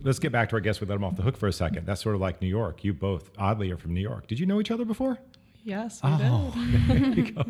let's 0.04 0.20
get 0.20 0.32
back 0.32 0.50
to 0.50 0.56
our 0.56 0.60
guest 0.60 0.80
We 0.80 0.86
let 0.86 0.94
him 0.94 1.04
off 1.04 1.16
the 1.16 1.24
hook 1.24 1.38
for 1.38 1.48
a 1.48 1.52
second. 1.54 1.88
That's 1.88 2.04
sort 2.04 2.14
of 2.14 2.22
like 2.22 2.40
New 2.40 2.48
York. 2.48 2.84
You 2.84 2.94
both, 2.94 3.32
oddly, 3.36 3.72
are 3.72 3.78
from 3.78 3.96
New 3.96 4.00
York. 4.02 4.28
Did 4.28 4.40
you 4.40 4.46
know 4.46 4.60
each 4.62 4.70
other 4.70 4.86
before? 4.86 5.18
Yes, 5.64 6.00
we 6.04 6.10
Oh, 6.12 6.54
there 6.88 6.98
you 7.00 7.32
go. 7.32 7.44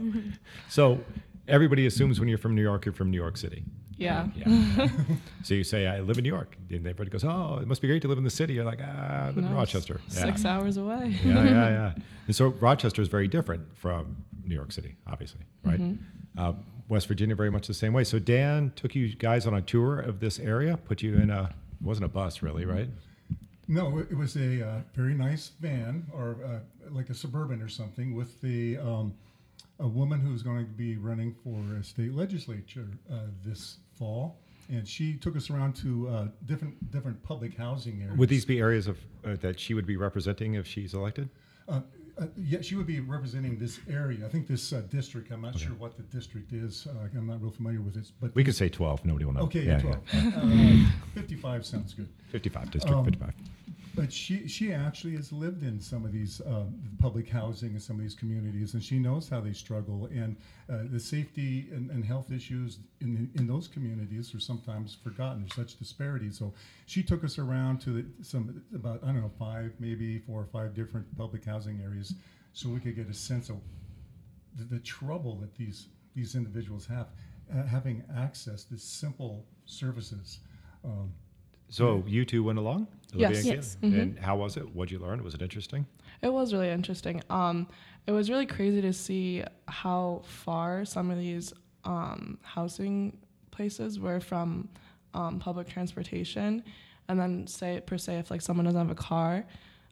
So 0.70 1.02
everybody 1.50 1.86
assumes 1.88 2.22
when 2.22 2.30
you're 2.30 2.38
from 2.38 2.56
New 2.56 2.62
York, 2.62 2.86
you're 2.86 2.94
from 2.94 3.12
New 3.12 3.18
York 3.18 3.36
City. 3.36 3.66
Yeah. 3.98 4.28
Yeah. 4.34 4.88
so 5.44 5.56
you 5.56 5.66
say, 5.66 5.88
I 5.88 6.00
live 6.00 6.18
in 6.18 6.24
New 6.24 6.30
York. 6.32 6.56
And 6.70 6.80
everybody 6.80 7.10
goes, 7.10 7.26
Oh, 7.26 7.60
it 7.62 7.68
must 7.68 7.82
be 7.82 7.90
great 7.90 8.02
to 8.04 8.08
live 8.08 8.18
in 8.18 8.24
the 8.24 8.30
city. 8.30 8.54
You're 8.54 8.64
like, 8.64 8.80
Ah, 8.82 9.24
I 9.24 9.28
live 9.28 9.40
in 9.40 9.54
Rochester. 9.54 10.00
s- 10.08 10.20
Six 10.22 10.46
hours 10.46 10.78
away. 10.78 11.18
yeah, 11.26 11.44
yeah, 11.44 11.70
yeah. 11.70 11.94
And 12.28 12.34
so 12.36 12.48
Rochester 12.62 13.02
is 13.02 13.10
very 13.10 13.28
different 13.28 13.76
from 13.78 14.16
New 14.46 14.56
York 14.56 14.72
City, 14.72 14.96
obviously, 15.08 15.42
right? 15.64 15.82
Uh, 16.38 16.54
West 16.90 17.08
Virginia, 17.08 17.36
very 17.36 17.50
much 17.50 17.68
the 17.68 17.74
same 17.74 17.94
way. 17.94 18.04
So 18.04 18.20
Dan 18.20 18.72
took 18.76 18.94
you 18.96 19.16
guys 19.16 19.48
on 19.48 19.54
a 19.54 19.62
tour 19.62 20.00
of 20.00 20.20
this 20.20 20.40
area, 20.40 20.78
put 20.78 21.02
you 21.02 21.16
in 21.16 21.30
a, 21.30 21.44
it 21.44 21.86
wasn't 21.86 22.06
a 22.06 22.10
bus 22.10 22.42
really, 22.42 22.66
right? 22.66 22.90
No, 23.68 23.98
it 24.00 24.12
it 24.12 24.18
was 24.18 24.36
a 24.36 24.68
uh, 24.68 24.82
very 24.94 25.14
nice 25.14 25.52
van, 25.62 26.06
or 26.14 26.38
uh, 26.46 26.60
like 26.92 27.10
a 27.10 27.14
suburban 27.14 27.62
or 27.62 27.70
something, 27.70 28.14
with 28.14 28.42
the 28.42 28.78
um, 28.78 29.14
a 29.80 29.88
woman 29.88 30.20
who's 30.20 30.44
going 30.44 30.66
to 30.66 30.72
be 30.72 30.98
running 30.98 31.34
for 31.44 31.76
a 31.78 31.84
state 31.84 32.14
legislature 32.14 32.88
uh, 33.12 33.16
this 33.46 33.78
fall, 33.98 34.38
and 34.70 34.88
she 34.88 35.16
took 35.16 35.36
us 35.36 35.50
around 35.50 35.76
to 35.78 36.10
uh, 36.10 36.28
different 36.46 36.92
different 36.92 37.22
public 37.24 37.56
housing 37.58 38.02
areas. 38.02 38.18
Would 38.18 38.30
these 38.30 38.46
be 38.46 38.60
areas 38.60 38.88
of 38.88 38.98
uh, 39.26 39.36
that 39.42 39.60
she 39.60 39.74
would 39.74 39.86
be 39.86 39.96
representing 39.96 40.56
if 40.56 40.68
she's 40.68 40.94
elected? 40.94 41.30
Uh, 41.68 41.82
uh, 42.20 42.26
yeah, 42.38 42.62
she 42.62 42.76
would 42.76 42.86
be 42.88 43.00
representing 43.00 43.58
this 43.58 43.80
area. 43.90 44.26
I 44.26 44.30
think 44.30 44.48
this 44.48 44.72
uh, 44.74 44.82
district. 44.90 45.32
I'm 45.32 45.42
not 45.42 45.58
sure 45.58 45.74
what 45.74 45.98
the 45.98 46.04
district 46.04 46.54
is. 46.54 46.88
Uh, 46.90 47.08
I'm 47.18 47.28
not 47.28 47.42
real 47.42 47.52
familiar 47.52 47.82
with 47.82 47.98
it, 47.98 48.12
but 48.22 48.34
We 48.36 48.44
could 48.44 48.56
say 48.56 48.70
12, 48.70 49.06
nobody 49.06 49.26
will 49.26 49.34
know. 49.34 49.42
okay, 49.42 49.64
Yeah, 49.64 49.82
yeah, 49.84 49.96
12. 50.12 50.86
Uh, 50.86 50.92
55 51.16 51.66
sounds 51.66 51.94
good. 51.94 52.10
55, 52.32 52.72
District 52.72 52.96
Um, 52.98 53.06
55. 53.06 53.34
But 53.96 54.12
she 54.12 54.48
she 54.48 54.74
actually 54.74 55.16
has 55.16 55.32
lived 55.32 55.64
in 55.64 55.80
some 55.80 56.04
of 56.06 56.12
these 56.12 56.42
uh, 56.42 56.64
public 57.00 57.30
housing 57.30 57.74
in 57.74 57.80
some 57.80 57.98
of 57.98 58.02
these 58.02 58.16
communities, 58.16 58.74
and 58.74 58.84
she 58.84 58.98
knows 58.98 59.30
how 59.30 59.40
they 59.40 59.54
struggle 59.54 60.06
and 60.06 60.36
uh, 60.70 60.80
the 60.92 61.00
safety 61.00 61.68
and, 61.72 61.92
and 61.92 62.04
health 62.04 62.32
issues 62.32 62.80
in 63.02 63.30
in 63.36 63.46
those 63.48 63.68
communities 63.68 64.34
are 64.34 64.40
sometimes 64.40 64.96
forgotten. 65.04 65.42
There's 65.42 65.56
such 65.56 65.78
disparity. 65.78 66.32
So 66.32 66.54
she 66.86 67.04
took 67.04 67.24
us 67.24 67.38
around 67.38 67.82
to 67.82 67.90
the, 67.92 68.06
some 68.24 68.64
about 68.74 69.04
I 69.04 69.08
don't 69.08 69.22
know 69.22 69.32
five 69.38 69.74
maybe 69.80 70.20
four 70.20 70.42
or 70.42 70.48
five 70.48 70.74
different 70.74 71.06
public 71.18 71.46
housing 71.46 71.80
areas, 71.82 72.16
so 72.54 72.70
we 72.70 72.80
could 72.80 72.96
get 72.96 73.10
a 73.10 73.14
sense 73.14 73.50
of 73.50 73.58
the, 74.56 74.64
the 74.64 74.80
trouble 74.80 75.36
that 75.36 75.56
these 75.56 75.88
these 76.16 76.36
individuals 76.36 76.86
have 76.88 77.08
uh, 77.54 77.64
having 77.64 78.04
access 78.16 78.64
to 78.66 78.78
simple 78.78 79.46
services. 79.66 80.40
Um, 80.84 81.14
So 81.74 82.04
you 82.06 82.24
two 82.24 82.44
went 82.44 82.60
along? 82.60 82.88
Yes. 83.16 83.38
and 83.38 83.46
Yes. 83.46 83.78
Mhm. 83.82 84.02
And 84.02 84.20
how 84.20 84.38
was 84.38 84.58
it? 84.58 84.76
What'd 84.76 84.92
you 84.92 85.00
learn? 85.00 85.24
Was 85.24 85.34
it 85.34 85.42
interesting? 85.42 85.88
It 86.22 86.32
was 86.32 86.54
really 86.54 86.70
interesting. 86.70 87.22
Um, 87.32 87.68
it 88.06 88.12
was 88.12 88.30
really 88.30 88.46
crazy 88.46 88.80
to 88.82 88.94
see 88.94 89.44
how 89.68 90.22
far 90.24 90.86
some 90.86 91.10
of 91.10 91.18
these 91.18 91.52
um, 91.84 92.38
housing 92.44 93.18
places 93.50 94.00
were 94.00 94.20
from 94.20 94.70
um, 95.16 95.40
public 95.40 95.68
transportation, 95.68 96.64
and 97.08 97.20
then 97.20 97.48
say 97.48 97.82
per 97.86 97.98
se 97.98 98.18
if 98.20 98.30
like 98.30 98.42
someone 98.42 98.66
doesn't 98.66 98.80
have 98.80 98.92
a 98.92 98.96
car, 98.96 99.44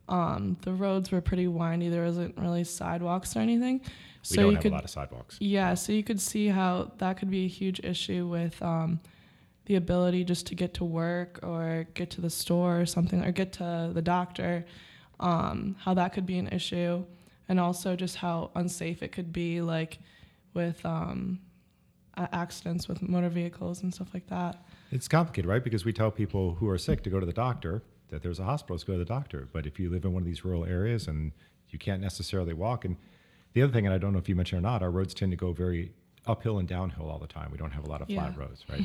um, 0.08 0.58
the 0.62 0.74
roads 0.74 1.12
were 1.12 1.22
pretty 1.22 1.48
windy. 1.48 1.90
There 1.90 2.04
wasn't 2.06 2.38
really 2.38 2.64
sidewalks 2.64 3.36
or 3.36 3.40
anything, 3.40 3.80
We 3.80 3.90
so 4.24 4.36
don't 4.38 4.46
you 4.50 4.56
have 4.56 4.62
could 4.64 4.72
a 4.72 4.76
lot 4.76 4.84
of 4.84 4.90
sidewalks. 4.92 5.38
yeah, 5.40 5.74
so 5.74 5.94
you 5.94 6.04
could 6.04 6.22
see 6.22 6.48
how 6.48 6.92
that 7.00 7.18
could 7.18 7.30
be 7.32 7.46
a 7.46 7.50
huge 7.50 7.80
issue 7.84 8.28
with 8.28 8.62
um, 8.62 9.00
the 9.66 9.76
ability 9.76 10.24
just 10.24 10.48
to 10.48 10.56
get 10.56 10.74
to 10.76 10.84
work 10.84 11.40
or 11.44 11.88
get 11.94 12.10
to 12.12 12.22
the 12.22 12.30
store 12.30 12.82
or 12.82 12.86
something 12.86 13.24
or 13.24 13.32
get 13.32 13.54
to 13.54 13.92
the 13.94 14.02
doctor, 14.02 14.66
um, 15.20 15.76
how 15.80 15.94
that 15.94 16.14
could 16.14 16.26
be 16.26 16.38
an 16.38 16.48
issue, 16.48 17.04
and 17.48 17.60
also 17.60 17.96
just 17.96 18.18
how 18.18 18.52
unsafe 18.56 19.04
it 19.04 19.12
could 19.12 19.32
be, 19.32 19.62
like 19.62 20.00
with 20.54 20.84
um, 20.86 21.40
accidents 22.18 22.88
with 22.88 23.02
motor 23.02 23.30
vehicles 23.30 23.84
and 23.84 23.94
stuff 23.94 24.14
like 24.14 24.28
that. 24.28 24.64
It's 24.92 25.08
complicated, 25.08 25.48
right? 25.48 25.64
Because 25.64 25.86
we 25.86 25.94
tell 25.94 26.12
people 26.12 26.56
who 26.56 26.68
are 26.68 26.78
sick 26.78 27.04
to 27.04 27.10
go 27.10 27.20
to 27.20 27.26
the 27.26 27.34
doctor 27.34 27.84
that 28.10 28.22
there's 28.22 28.40
a 28.40 28.44
hospital 28.44 28.78
to 28.78 28.86
go 28.86 28.94
to 28.94 29.00
the 29.00 29.06
doctor. 29.06 29.48
But 29.54 29.66
if 29.66 29.80
you 29.80 29.90
live 29.90 30.04
in 30.04 30.14
one 30.14 30.22
of 30.22 30.28
these 30.28 30.44
rural 30.44 30.66
areas 30.66 31.08
and 31.08 31.32
you 31.70 31.80
can't 31.80 32.02
necessarily 32.02 32.54
walk, 32.54 32.84
and 32.84 32.98
the 33.54 33.62
other 33.62 33.72
thing, 33.72 33.86
and 33.86 33.94
I 33.94 33.98
don't 33.98 34.12
know 34.12 34.20
if 34.20 34.28
you 34.28 34.36
mentioned 34.36 34.60
or 34.60 34.70
not, 34.70 34.82
our 34.82 34.92
roads 34.92 35.14
tend 35.14 35.32
to 35.32 35.38
go 35.38 35.54
very 35.54 35.94
uphill 36.28 36.60
and 36.60 36.68
downhill 36.68 37.10
all 37.10 37.18
the 37.18 37.28
time. 37.28 37.50
We 37.52 37.58
don't 37.58 37.72
have 37.72 37.84
a 37.84 37.88
lot 37.90 38.02
of 38.02 38.08
flat 38.08 38.34
Yeah. 38.38 38.40
roads, 38.44 38.64
right? 38.70 38.84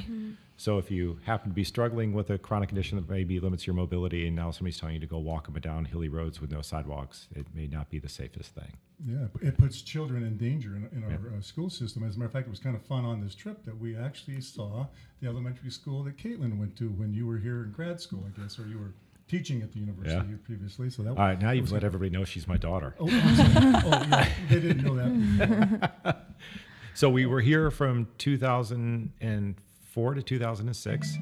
So 0.57 0.79
if 0.79 0.91
you 0.91 1.19
happen 1.25 1.51
to 1.51 1.55
be 1.55 1.65
struggling 1.65 2.15
with 2.15 2.31
a 2.31 2.39
chronic 2.39 2.71
condition 2.71 2.97
that 2.97 3.09
maybe 3.11 3.39
limits 3.41 3.67
your 3.67 3.75
mobility, 3.75 4.27
and 4.27 4.35
now 4.35 4.51
somebody's 4.51 4.79
telling 4.81 4.95
you 4.95 5.01
to 5.01 5.07
go 5.07 5.19
walk 5.19 5.47
up 5.49 5.55
and 5.55 5.63
down 5.63 5.85
hilly 5.85 6.09
roads 6.09 6.41
with 6.41 6.51
no 6.51 6.63
sidewalks, 6.63 7.29
it 7.37 7.47
may 7.55 7.67
not 7.67 7.91
be 7.91 7.99
the 7.99 8.09
safest 8.09 8.55
thing. 8.55 8.73
Yeah, 9.07 9.27
it 9.43 9.59
puts 9.59 9.83
children 9.83 10.23
in 10.23 10.39
danger 10.39 10.75
in, 10.77 10.89
in 10.93 11.03
Yeah. 11.03 11.17
our 11.31 11.37
uh, 11.37 11.43
school 11.43 11.69
system. 11.69 12.05
As 12.05 12.17
a 12.17 12.19
matter 12.19 12.27
of 12.29 12.33
fact, 12.33 12.47
it 12.47 12.51
was 12.51 12.59
kind 12.61 12.75
of 12.75 12.83
fun 12.87 13.05
on 13.05 13.21
this 13.21 13.35
trip 13.35 13.65
that 13.65 13.79
we 13.79 13.95
actually 13.97 14.41
saw 14.41 14.87
the 15.21 15.29
elementary 15.29 15.71
school 15.71 16.03
that 16.05 16.17
Caitlin 16.17 16.59
went 16.59 16.75
to 16.77 16.89
when 16.89 17.13
you 17.13 17.27
were 17.27 17.37
here 17.39 17.65
in 17.65 17.73
grad 17.73 18.01
school, 18.01 18.25
I 18.27 18.41
guess, 18.41 18.59
or 18.59 18.67
you 18.67 18.79
were 18.79 18.95
teaching 19.29 19.61
at 19.61 19.73
the 19.73 19.81
university 19.81 20.31
Yeah. 20.31 20.37
previously. 20.45 20.89
So 20.89 21.03
that 21.03 21.11
All 21.11 21.17
right, 21.17 21.39
now 21.39 21.51
you've 21.51 21.71
let 21.73 21.85
everybody 21.85 22.09
know 22.11 22.25
she's 22.25 22.49
my 22.49 22.57
daughter. 22.57 22.95
Oh, 22.99 23.05
oh, 23.05 24.07
yeah, 24.09 24.29
they 24.49 24.61
didn't 24.61 24.83
know 24.85 24.95
that. 24.97 26.23
before. 26.97 27.09
So 27.09 27.13
we 27.13 27.27
were 27.27 27.41
here 27.41 27.71
from 27.71 28.09
2004 28.19 30.15
to 30.15 30.23
2006. 30.23 31.19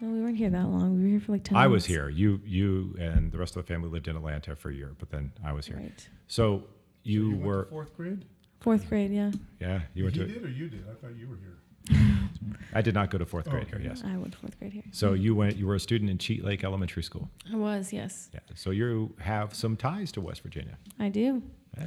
No, 0.00 0.10
we 0.10 0.20
weren't 0.20 0.36
here 0.36 0.50
that 0.50 0.68
long. 0.68 0.96
We 0.96 1.02
were 1.02 1.08
here 1.08 1.20
for 1.20 1.32
like 1.32 1.42
10 1.44 1.56
I 1.56 1.66
was 1.66 1.84
here. 1.84 2.08
You, 2.08 2.40
you, 2.44 2.94
and 3.00 3.32
the 3.32 3.38
rest 3.38 3.56
of 3.56 3.64
the 3.66 3.72
family 3.72 3.88
lived 3.88 4.06
in 4.06 4.16
Atlanta 4.16 4.54
for 4.54 4.70
a 4.70 4.74
year, 4.74 4.94
but 4.98 5.10
then 5.10 5.32
I 5.44 5.52
was 5.52 5.66
here. 5.66 5.76
Right. 5.76 6.08
So 6.28 6.60
So 6.60 6.64
you, 7.02 7.30
went 7.30 7.42
to 7.42 7.46
were, 7.48 7.64
fourth 7.70 7.96
grade. 7.96 8.24
Fourth 8.60 8.88
grade, 8.88 9.10
yeah. 9.12 9.30
yeah, 9.60 9.80
you 9.94 10.04
went 10.04 10.16
he 10.16 10.22
to. 10.22 10.28
did, 10.28 10.44
or 10.44 10.48
you 10.48 10.68
did? 10.68 10.84
I 10.88 10.94
thought 10.94 11.16
you 11.16 11.28
were 11.28 11.36
here. 11.36 11.58
I 12.74 12.80
did 12.82 12.94
not 12.94 13.10
go 13.10 13.18
to 13.18 13.24
fourth 13.26 13.46
Oh, 13.48 13.52
grade 13.52 13.66
okay. 13.68 13.78
here. 13.82 13.88
Yes. 13.90 14.02
I 14.04 14.16
went 14.16 14.32
to 14.32 14.38
fourth 14.38 14.58
grade 14.58 14.72
here. 14.72 14.82
So 14.92 15.12
you 15.14 15.34
went. 15.34 15.56
You 15.56 15.66
were 15.66 15.74
a 15.76 15.80
student 15.80 16.10
in 16.10 16.18
Cheat 16.18 16.44
Lake 16.44 16.62
Elementary 16.64 17.02
School. 17.02 17.28
I 17.52 17.56
was, 17.56 17.92
yes. 17.92 18.30
Yeah. 18.34 18.40
So 18.54 18.70
you 18.70 19.14
have 19.20 19.54
some 19.54 19.76
ties 19.76 20.12
to 20.12 20.20
West 20.20 20.42
Virginia. 20.42 20.76
I 20.98 21.08
do. 21.08 21.42
Yeah. 21.76 21.86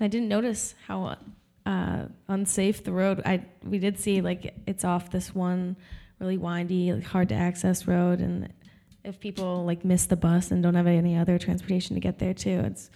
I 0.00 0.06
didn't 0.08 0.28
notice 0.28 0.74
how 0.86 1.04
uh, 1.04 1.16
uh, 1.66 2.06
unsafe 2.28 2.84
the 2.84 2.92
road. 2.92 3.22
I 3.24 3.44
we 3.64 3.78
did 3.78 3.98
see 3.98 4.20
like 4.20 4.54
it's 4.66 4.84
off 4.84 5.10
this 5.10 5.34
one 5.34 5.76
really 6.18 6.38
windy, 6.38 6.92
like, 6.92 7.04
hard 7.04 7.28
to 7.30 7.34
access 7.34 7.86
road, 7.86 8.20
and 8.20 8.52
if 9.04 9.18
people 9.18 9.64
like 9.64 9.84
miss 9.84 10.06
the 10.06 10.16
bus 10.16 10.50
and 10.50 10.62
don't 10.62 10.74
have 10.74 10.86
any 10.86 11.16
other 11.16 11.38
transportation 11.38 11.94
to 11.94 12.00
get 12.00 12.18
there 12.18 12.34
too, 12.34 12.60
it's 12.64 12.90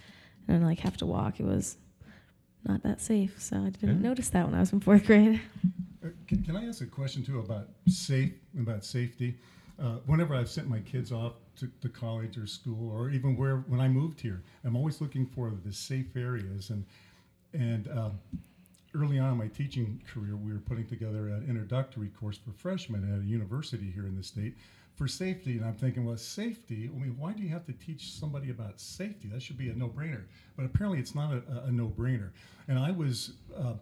and 0.47 0.65
like 0.65 0.79
have 0.79 0.97
to 0.97 1.05
walk. 1.05 1.39
It 1.39 1.45
was 1.45 1.77
not 2.65 2.83
that 2.83 3.01
safe, 3.01 3.41
so 3.41 3.57
I 3.57 3.69
didn't 3.69 4.01
Yeah. 4.01 4.09
notice 4.09 4.29
that 4.29 4.45
when 4.45 4.55
I 4.55 4.59
was 4.59 4.71
in 4.73 4.79
fourth 4.79 5.05
grade. 5.09 5.41
Uh, 6.03 6.09
Can, 6.27 6.43
can 6.43 6.55
I 6.55 6.67
ask 6.67 6.81
a 6.81 6.85
question 6.85 7.23
too 7.23 7.39
about 7.39 7.67
safe 7.87 8.33
about 8.59 8.85
safety? 8.85 9.37
Uh, 9.79 9.97
whenever 10.07 10.33
I've 10.33 10.49
sent 10.49 10.67
my 10.67 10.79
kids 10.79 11.11
off 11.11 11.33
to, 11.57 11.69
to 11.81 11.89
college 11.89 12.35
or 12.37 12.47
school, 12.47 12.91
or 12.91 13.09
even 13.11 13.37
where 13.37 13.57
when 13.67 13.79
I 13.79 13.87
moved 13.87 14.19
here, 14.19 14.41
I'm 14.65 14.75
always 14.75 15.01
looking 15.01 15.25
for 15.27 15.51
the 15.65 15.71
safe 15.73 16.15
areas. 16.15 16.69
And 16.71 16.83
and 17.53 17.87
um, 17.89 18.19
early 18.95 19.19
on 19.19 19.31
in 19.31 19.37
my 19.37 19.47
teaching 19.47 20.01
career, 20.11 20.35
we 20.35 20.51
were 20.51 20.59
putting 20.59 20.87
together 20.87 21.29
an 21.29 21.45
introductory 21.47 22.09
course 22.09 22.37
for 22.37 22.51
freshmen 22.51 23.11
at 23.13 23.21
a 23.21 23.25
university 23.25 23.91
here 23.91 24.05
in 24.05 24.15
the 24.15 24.23
state 24.23 24.55
for 24.95 25.07
safety. 25.07 25.57
And 25.57 25.65
I'm 25.65 25.75
thinking, 25.75 26.05
well, 26.05 26.17
safety. 26.17 26.89
I 26.93 26.97
mean, 26.97 27.15
why 27.17 27.33
do 27.33 27.43
you 27.43 27.49
have 27.49 27.65
to 27.65 27.73
teach 27.73 28.11
somebody 28.11 28.49
about 28.49 28.79
safety? 28.79 29.27
That 29.27 29.41
should 29.41 29.57
be 29.57 29.69
a 29.69 29.75
no-brainer. 29.75 30.23
But 30.55 30.65
apparently, 30.65 30.99
it's 30.99 31.15
not 31.15 31.33
a, 31.33 31.65
a 31.65 31.71
no-brainer. 31.71 32.31
And 32.67 32.79
I 32.79 32.91
was. 32.91 33.33
Uh, 33.55 33.73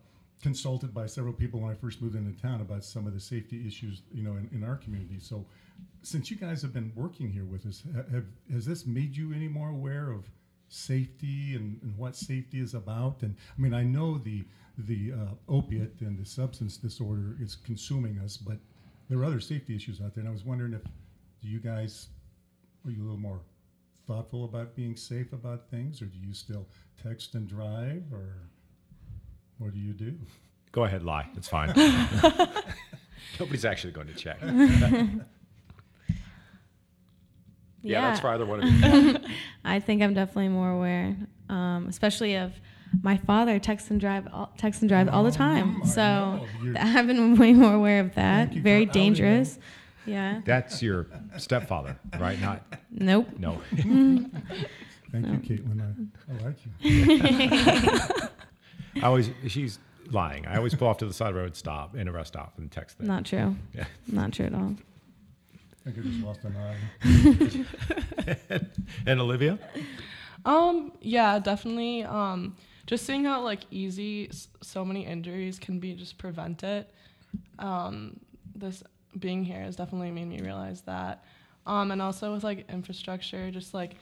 consulted 0.41 0.93
by 0.93 1.07
several 1.07 1.33
people 1.33 1.59
when 1.59 1.71
I 1.71 1.73
first 1.73 2.03
moved 2.03 2.15
into 2.15 2.39
town 2.39 2.61
about 2.61 2.83
some 2.83 3.07
of 3.07 3.15
the 3.15 3.19
safety 3.19 3.65
issues, 3.67 4.03
you 4.13 4.21
know, 4.21 4.33
in, 4.33 4.47
in 4.53 4.63
our 4.63 4.75
community. 4.75 5.17
So, 5.19 5.45
since 6.03 6.29
you 6.29 6.37
guys 6.37 6.61
have 6.61 6.71
been 6.71 6.91
working 6.95 7.31
here 7.31 7.45
with 7.45 7.65
us, 7.65 7.81
have 8.11 8.25
has 8.53 8.65
this 8.65 8.85
made 8.85 9.17
you 9.17 9.33
any 9.33 9.47
more 9.47 9.69
aware 9.69 10.11
of 10.11 10.29
safety 10.69 11.55
and, 11.55 11.79
and 11.81 11.97
what 11.97 12.15
safety 12.15 12.59
is 12.59 12.75
about? 12.75 13.23
And 13.23 13.35
I 13.57 13.61
mean, 13.61 13.73
I 13.73 13.83
know 13.83 14.19
the 14.19 14.45
the 14.77 15.13
uh, 15.13 15.51
opiate 15.51 16.01
and 16.01 16.17
the 16.17 16.25
substance 16.25 16.77
disorder 16.77 17.35
is 17.39 17.55
consuming 17.55 18.19
us, 18.19 18.37
but 18.37 18.57
there 19.09 19.19
are 19.19 19.25
other 19.25 19.39
safety 19.39 19.75
issues 19.75 20.01
out 20.01 20.15
there. 20.15 20.21
And 20.21 20.29
I 20.29 20.33
was 20.33 20.43
wondering 20.45 20.73
if 20.73 20.83
do 21.41 21.47
you 21.47 21.59
guys 21.59 22.07
are 22.85 22.91
you 22.91 23.01
a 23.01 23.05
little 23.05 23.17
more 23.17 23.41
thoughtful 24.07 24.45
about 24.45 24.75
being 24.75 24.95
safe 24.95 25.33
about 25.33 25.69
things, 25.69 26.01
or 26.01 26.05
do 26.05 26.17
you 26.17 26.33
still 26.33 26.67
text 27.01 27.35
and 27.35 27.47
drive, 27.47 28.03
or 28.11 28.49
what 29.57 29.73
do 29.73 29.79
you 29.79 29.93
do? 29.93 30.13
Go 30.71 30.83
ahead, 30.83 31.03
lie. 31.03 31.27
It's 31.35 31.47
fine. 31.47 31.73
Nobody's 33.39 33.65
actually 33.65 33.93
going 33.93 34.07
to 34.07 34.13
check. 34.13 34.39
Yeah, 37.81 38.01
that's 38.01 38.19
for 38.19 38.29
either 38.29 38.47
one 38.47 38.63
of 38.63 38.67
you. 38.67 39.19
I 39.63 39.79
think 39.79 40.01
I'm 40.01 40.15
definitely 40.15 40.47
more 40.47 40.71
aware, 40.71 41.15
um, 41.49 41.85
especially 41.87 42.35
of 42.35 42.51
my 43.01 43.17
father 43.17 43.59
text 43.59 43.89
and 43.91 43.99
drive, 43.99 44.27
all, 44.31 44.51
text 44.57 44.81
and 44.81 44.87
drive 44.89 45.09
all 45.09 45.23
the 45.23 45.31
time. 45.31 45.75
Um, 45.75 45.81
I 45.83 45.87
so 45.87 46.45
I've 46.79 47.07
been 47.07 47.35
way 47.37 47.51
more 47.53 47.73
aware 47.73 47.99
of 47.99 48.13
that. 48.15 48.51
Very 48.53 48.85
dangerous. 48.85 49.57
Yeah. 50.05 50.41
That's 50.45 50.81
your 50.83 51.07
stepfather, 51.37 51.97
right? 52.19 52.39
Not 52.39 52.61
Nope. 52.91 53.27
no. 53.37 53.59
Thank 55.11 55.49
you, 55.49 55.57
Caitlin. 55.57 55.81
I, 55.81 55.85
I 56.31 56.33
like 56.45 56.57
you. 56.81 56.91
I 59.01 59.05
always 59.07 59.29
she's 59.47 59.79
lying. 60.11 60.45
I 60.45 60.57
always 60.57 60.75
pull 60.75 60.87
off 60.87 60.97
to 60.99 61.05
the 61.05 61.13
side 61.13 61.29
of 61.29 61.35
the 61.35 61.41
road, 61.41 61.55
stop 61.55 61.95
in 61.95 62.07
a 62.07 62.11
rest 62.11 62.33
stop, 62.33 62.53
and 62.57 62.71
text 62.71 62.97
them. 62.97 63.07
Not 63.07 63.25
true. 63.25 63.55
Yeah. 63.73 63.85
Not 64.07 64.33
true 64.33 64.45
at 64.47 64.53
all. 64.53 64.75
I 65.87 65.91
think 65.91 65.97
I 65.97 66.01
just 66.09 66.23
lost 66.23 66.39
an 66.43 66.55
eye. 68.57 68.59
And 69.05 69.19
Olivia, 69.21 69.59
Um, 70.45 70.91
yeah, 71.01 71.39
definitely. 71.39 72.03
Um, 72.03 72.55
just 72.87 73.05
seeing 73.05 73.25
how 73.25 73.41
like 73.41 73.61
easy 73.71 74.29
so 74.61 74.85
many 74.85 75.05
injuries 75.05 75.59
can 75.59 75.79
be 75.79 75.93
just 75.93 76.17
prevented. 76.17 76.85
Um, 77.59 78.19
this 78.55 78.83
being 79.19 79.43
here 79.43 79.61
has 79.61 79.75
definitely 79.75 80.11
made 80.11 80.27
me 80.27 80.41
realize 80.41 80.81
that. 80.81 81.23
Um, 81.65 81.91
and 81.91 82.01
also 82.01 82.33
with 82.33 82.43
like 82.43 82.69
infrastructure, 82.69 83.49
just 83.49 83.73
like 83.73 83.95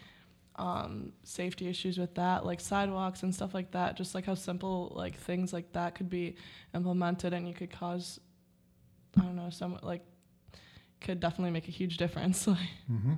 um, 0.57 1.13
safety 1.23 1.67
issues 1.67 1.97
with 1.97 2.13
that, 2.15 2.45
like 2.45 2.59
sidewalks 2.59 3.23
and 3.23 3.33
stuff 3.33 3.53
like 3.53 3.71
that. 3.71 3.95
Just 3.95 4.13
like 4.13 4.25
how 4.25 4.35
simple 4.35 4.91
like 4.95 5.15
things 5.17 5.53
like 5.53 5.71
that 5.73 5.95
could 5.95 6.09
be 6.09 6.35
implemented, 6.75 7.33
and 7.33 7.47
you 7.47 7.53
could 7.53 7.71
cause, 7.71 8.19
I 9.17 9.21
don't 9.23 9.35
know, 9.35 9.49
some 9.49 9.79
like 9.81 10.03
could 10.99 11.19
definitely 11.19 11.51
make 11.51 11.67
a 11.67 11.71
huge 11.71 11.97
difference. 11.97 12.47
Like, 12.47 12.57
hmm 12.87 13.13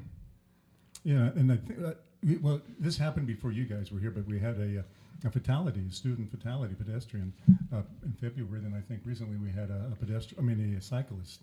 Yeah, 1.04 1.30
and 1.36 1.52
I 1.52 1.58
think 1.58 1.82
that, 1.82 1.98
we- 2.24 2.38
well, 2.38 2.62
this 2.80 2.98
happened 2.98 3.28
before 3.28 3.52
you 3.52 3.66
guys 3.66 3.92
were 3.92 4.00
here, 4.00 4.12
but 4.12 4.26
we 4.28 4.40
had 4.40 4.58
a, 4.58 4.80
uh, 4.80 4.84
a 5.24 5.30
fatality, 5.30 5.86
a 5.90 5.94
student 5.94 6.30
fatality, 6.30 6.76
pedestrian, 6.76 7.34
uh, 7.74 7.82
in 8.04 8.14
February. 8.14 8.60
Then 8.62 8.74
I 8.76 8.82
think 8.82 9.02
recently 9.06 9.38
we 9.38 9.50
had 9.50 9.70
a, 9.70 9.92
a 9.92 9.96
pedestrian, 9.96 10.44
I 10.44 10.46
mean, 10.46 10.76
a 10.76 10.82
cyclist 10.82 11.42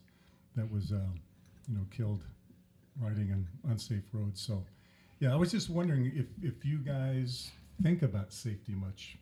that 0.57 0.71
was, 0.71 0.93
uh, 0.93 1.01
you 1.69 1.77
know, 1.77 1.87
killed 1.91 2.23
riding 3.01 3.33
on 3.33 3.47
unsafe 3.71 4.05
roads. 4.13 4.41
So 4.41 4.65
Yeah, 5.21 5.33
I 5.33 5.37
was 5.37 5.51
just 5.53 5.71
wondering 5.71 6.13
if, 6.15 6.27
if 6.43 6.65
you 6.65 6.79
guys 6.79 7.51
think 7.83 8.03
about 8.03 8.33
safety 8.33 8.73
much, 8.73 9.17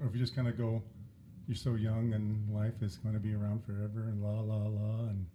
or 0.00 0.06
if 0.06 0.14
you 0.14 0.20
just 0.20 0.36
kind 0.36 0.48
of 0.48 0.58
go, 0.58 0.82
you're 1.46 1.56
so 1.56 1.74
young 1.74 2.12
and 2.12 2.54
life 2.54 2.82
is 2.82 2.96
going 2.98 3.14
to 3.14 3.20
be 3.20 3.34
around 3.34 3.64
forever 3.64 4.08
and 4.08 4.22
la 4.22 4.40
la 4.40 4.56
la 4.56 5.08
and 5.08 5.26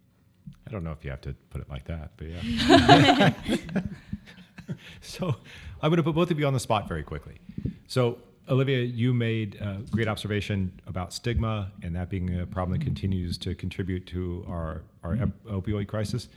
I 0.66 0.70
don't 0.70 0.84
know 0.84 0.92
if 0.92 1.04
you 1.04 1.10
have 1.10 1.20
to 1.22 1.34
put 1.50 1.60
it 1.60 1.68
like 1.68 1.84
that, 1.86 2.12
but 2.16 2.28
yeah. 2.28 3.32
so 5.00 5.36
I'm 5.82 5.90
going 5.90 5.96
to 5.96 6.02
put 6.02 6.14
both 6.14 6.30
of 6.30 6.38
you 6.38 6.46
on 6.46 6.52
the 6.52 6.60
spot 6.60 6.88
very 6.88 7.02
quickly. 7.02 7.38
So, 7.86 8.18
Olivia, 8.48 8.78
you 8.78 9.12
made 9.12 9.56
a 9.56 9.82
great 9.90 10.06
observation 10.06 10.80
about 10.86 11.12
stigma 11.12 11.72
and 11.82 11.96
that 11.96 12.08
being 12.08 12.40
a 12.40 12.46
problem 12.46 12.78
that 12.78 12.84
continues 12.84 13.36
to 13.38 13.54
contribute 13.54 14.06
to 14.06 14.44
our, 14.48 14.82
our 15.02 15.16
opioid 15.48 15.88
crisis. 15.88 16.28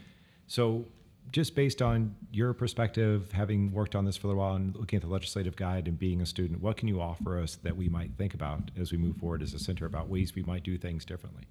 So, 0.46 0.86
just 1.30 1.54
based 1.54 1.80
on 1.80 2.16
your 2.32 2.52
perspective, 2.52 3.30
having 3.30 3.70
worked 3.70 3.94
on 3.94 4.04
this 4.04 4.16
for 4.16 4.26
a 4.26 4.30
little 4.30 4.42
while 4.42 4.56
and 4.56 4.74
looking 4.74 4.96
at 4.96 5.02
the 5.02 5.08
legislative 5.08 5.54
guide 5.54 5.86
and 5.86 5.96
being 5.96 6.20
a 6.20 6.26
student, 6.26 6.60
what 6.60 6.76
can 6.76 6.88
you 6.88 7.00
offer 7.00 7.38
us 7.38 7.54
that 7.62 7.76
we 7.76 7.88
might 7.88 8.10
think 8.18 8.34
about 8.34 8.72
as 8.76 8.90
we 8.90 8.98
move 8.98 9.16
forward 9.16 9.40
as 9.40 9.54
a 9.54 9.58
center 9.60 9.86
about 9.86 10.08
ways 10.08 10.34
we 10.34 10.42
might 10.42 10.64
do 10.64 10.76
things 10.76 11.04
differently? 11.04 11.44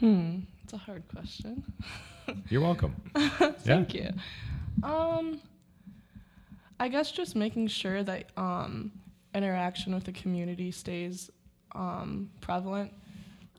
Hmm, 0.00 0.38
it's 0.64 0.72
a 0.72 0.78
hard 0.78 1.02
question. 1.08 1.62
You're 2.48 2.62
welcome. 2.62 2.96
Thank 3.14 3.92
you. 3.92 4.08
Um, 4.82 5.42
I 6.80 6.88
guess 6.88 7.10
just 7.10 7.36
making 7.36 7.66
sure 7.66 8.02
that 8.04 8.30
um, 8.38 8.90
interaction 9.34 9.94
with 9.94 10.04
the 10.04 10.12
community 10.12 10.70
stays 10.70 11.30
um, 11.74 12.30
prevalent. 12.40 12.92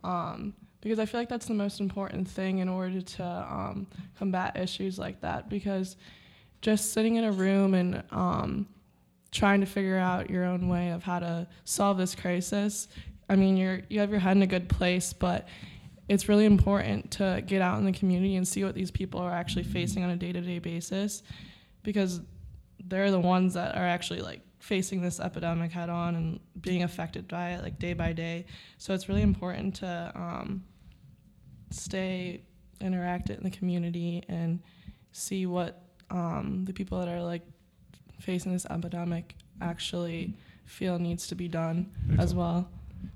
Um, 0.03 0.53
because 0.81 0.99
I 0.99 1.05
feel 1.05 1.19
like 1.19 1.29
that's 1.29 1.47
the 1.47 1.53
most 1.53 1.81
important 1.81 2.27
thing 2.27 2.59
in 2.59 2.69
order 2.69 3.01
to 3.01 3.23
um, 3.23 3.87
combat 4.17 4.55
issues 4.57 4.97
like 4.97 5.19
that. 5.21 5.49
Because 5.49 5.97
just 6.61 6.93
sitting 6.93 7.17
in 7.17 7.25
a 7.25 7.31
room 7.31 7.73
and 7.73 8.03
um, 8.11 8.67
trying 9.31 9.59
to 9.59 9.65
figure 9.65 9.97
out 9.97 10.29
your 10.29 10.45
own 10.45 10.69
way 10.69 10.91
of 10.91 11.03
how 11.03 11.19
to 11.19 11.47
solve 11.65 11.97
this 11.97 12.15
crisis, 12.15 12.87
I 13.29 13.35
mean, 13.35 13.57
you're 13.57 13.81
you 13.89 13.99
have 13.99 14.09
your 14.09 14.19
head 14.19 14.37
in 14.37 14.43
a 14.43 14.47
good 14.47 14.69
place, 14.69 15.13
but 15.13 15.47
it's 16.07 16.27
really 16.27 16.45
important 16.45 17.11
to 17.11 17.43
get 17.45 17.61
out 17.61 17.77
in 17.77 17.85
the 17.85 17.91
community 17.91 18.35
and 18.37 18.47
see 18.47 18.63
what 18.63 18.73
these 18.73 18.89
people 18.89 19.19
are 19.19 19.31
actually 19.31 19.63
facing 19.63 20.03
on 20.03 20.09
a 20.09 20.15
day-to-day 20.15 20.59
basis, 20.59 21.21
because 21.83 22.21
they're 22.87 23.11
the 23.11 23.19
ones 23.19 23.53
that 23.53 23.75
are 23.75 23.85
actually 23.85 24.21
like 24.21 24.41
facing 24.59 25.01
this 25.01 25.19
epidemic 25.19 25.71
head 25.71 25.89
on 25.89 26.15
and 26.15 26.39
being 26.59 26.83
affected 26.83 27.27
by 27.27 27.51
it 27.51 27.63
like 27.63 27.79
day 27.79 27.93
by 27.93 28.13
day. 28.13 28.45
So 28.77 28.93
it's 28.93 29.07
really 29.07 29.21
important 29.21 29.75
to 29.75 30.11
um, 30.15 30.63
stay 31.71 32.41
interactive 32.81 33.37
in 33.37 33.43
the 33.43 33.49
community 33.49 34.23
and 34.27 34.59
see 35.11 35.45
what 35.45 35.81
um, 36.11 36.65
the 36.65 36.73
people 36.73 36.99
that 36.99 37.07
are 37.07 37.21
like 37.21 37.41
facing 38.19 38.53
this 38.53 38.65
epidemic 38.65 39.35
actually 39.61 40.33
feel 40.65 40.99
needs 40.99 41.27
to 41.27 41.35
be 41.35 41.47
done 41.47 41.91
as 42.19 42.33
well. 42.33 42.69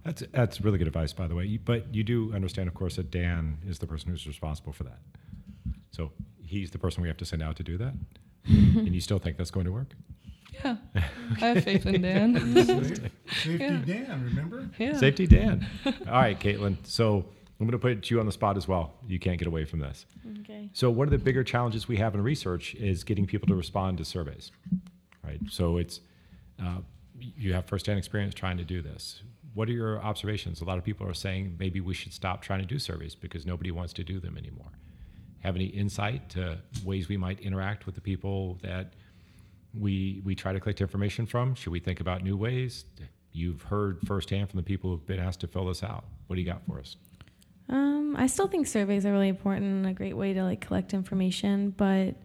That's 0.03 0.23
that's 0.31 0.61
really 0.61 0.77
good 0.77 0.87
advice, 0.87 1.13
by 1.13 1.27
the 1.27 1.35
way. 1.35 1.57
But 1.57 1.93
you 1.93 2.03
do 2.03 2.33
understand, 2.33 2.67
of 2.67 2.73
course, 2.73 2.95
that 2.95 3.11
Dan 3.11 3.57
is 3.67 3.79
the 3.79 3.87
person 3.87 4.09
who's 4.09 4.25
responsible 4.25 4.71
for 4.73 4.83
that. 4.83 4.99
So 5.91 6.11
he's 6.41 6.71
the 6.71 6.77
person 6.77 7.01
we 7.01 7.09
have 7.09 7.17
to 7.17 7.25
send 7.25 7.43
out 7.43 7.57
to 7.57 7.63
do 7.63 7.77
that. 7.77 7.93
and 8.45 8.93
you 8.93 9.01
still 9.01 9.19
think 9.19 9.37
that's 9.37 9.51
going 9.51 9.65
to 9.65 9.71
work? 9.71 9.93
Yeah, 10.53 10.77
I 10.95 10.99
have 11.39 11.63
faith 11.63 11.85
in 11.85 12.01
Dan. 12.01 12.55
Safety 13.27 13.57
Yeah. 13.59 13.81
Dan, 13.85 14.23
remember? 14.23 14.69
yeah. 14.77 14.97
Safety 14.97 15.27
Dan. 15.27 15.65
All 15.85 16.13
right, 16.13 16.39
Caitlin. 16.39 16.77
So 16.85 17.25
I'm 17.59 17.65
going 17.67 17.71
to 17.71 17.77
put 17.79 18.09
you 18.09 18.19
on 18.19 18.25
the 18.25 18.31
spot 18.31 18.57
as 18.57 18.67
well. 18.67 18.93
You 19.07 19.19
can't 19.19 19.37
get 19.39 19.47
away 19.47 19.65
from 19.65 19.79
this. 19.79 20.05
Okay. 20.41 20.69
So 20.73 20.89
one 20.91 21.07
of 21.07 21.11
the 21.11 21.17
bigger 21.17 21.43
challenges 21.43 21.87
we 21.87 21.97
have 21.97 22.13
in 22.15 22.21
research 22.21 22.75
is 22.75 23.03
getting 23.03 23.25
people 23.25 23.47
to 23.47 23.55
respond 23.55 23.97
to 23.99 24.05
surveys, 24.05 24.51
right? 25.23 25.39
So 25.49 25.77
it's 25.77 25.99
uh, 26.63 26.77
you 27.19 27.53
have 27.53 27.65
firsthand 27.65 27.97
experience 27.97 28.33
trying 28.33 28.57
to 28.57 28.63
do 28.63 28.81
this. 28.81 29.21
What 29.53 29.69
are 29.69 29.73
your 29.73 30.01
observations? 30.01 30.61
A 30.61 30.65
lot 30.65 30.77
of 30.77 30.83
people 30.83 31.07
are 31.07 31.13
saying 31.13 31.55
maybe 31.59 31.79
we 31.79 31.93
should 31.93 32.11
stop 32.13 32.41
trying 32.41 32.59
to 32.59 32.65
do 32.65 32.79
surveys 32.79 33.15
because 33.15 33.45
nobody 33.45 33.71
wants 33.71 33.93
to 33.93 34.03
do 34.03 34.19
them 34.19 34.37
anymore. 34.37 34.71
Have 35.39 35.55
any 35.55 35.65
insight 35.65 36.29
to 36.31 36.57
ways 36.83 37.07
we 37.09 37.17
might 37.17 37.39
interact 37.39 37.85
with 37.85 37.95
the 37.95 38.01
people 38.01 38.57
that 38.63 38.93
we 39.77 40.21
we 40.23 40.35
try 40.35 40.53
to 40.53 40.59
collect 40.59 40.81
information 40.81 41.25
from? 41.25 41.55
Should 41.55 41.71
we 41.71 41.79
think 41.79 41.99
about 41.99 42.23
new 42.23 42.37
ways? 42.37 42.85
You've 43.31 43.63
heard 43.63 43.99
firsthand 44.05 44.49
from 44.49 44.57
the 44.57 44.63
people 44.63 44.91
who've 44.91 45.05
been 45.05 45.19
asked 45.19 45.39
to 45.41 45.47
fill 45.47 45.65
this 45.65 45.83
out. 45.83 46.05
What 46.27 46.35
do 46.35 46.41
you 46.41 46.47
got 46.47 46.61
for 46.67 46.79
us? 46.79 46.95
Um, 47.69 48.15
I 48.17 48.27
still 48.27 48.47
think 48.47 48.67
surveys 48.67 49.05
are 49.05 49.11
really 49.11 49.29
important 49.29 49.65
and 49.65 49.87
a 49.87 49.93
great 49.93 50.15
way 50.15 50.33
to 50.33 50.43
like 50.43 50.61
collect 50.61 50.93
information, 50.93 51.71
but 51.71 52.15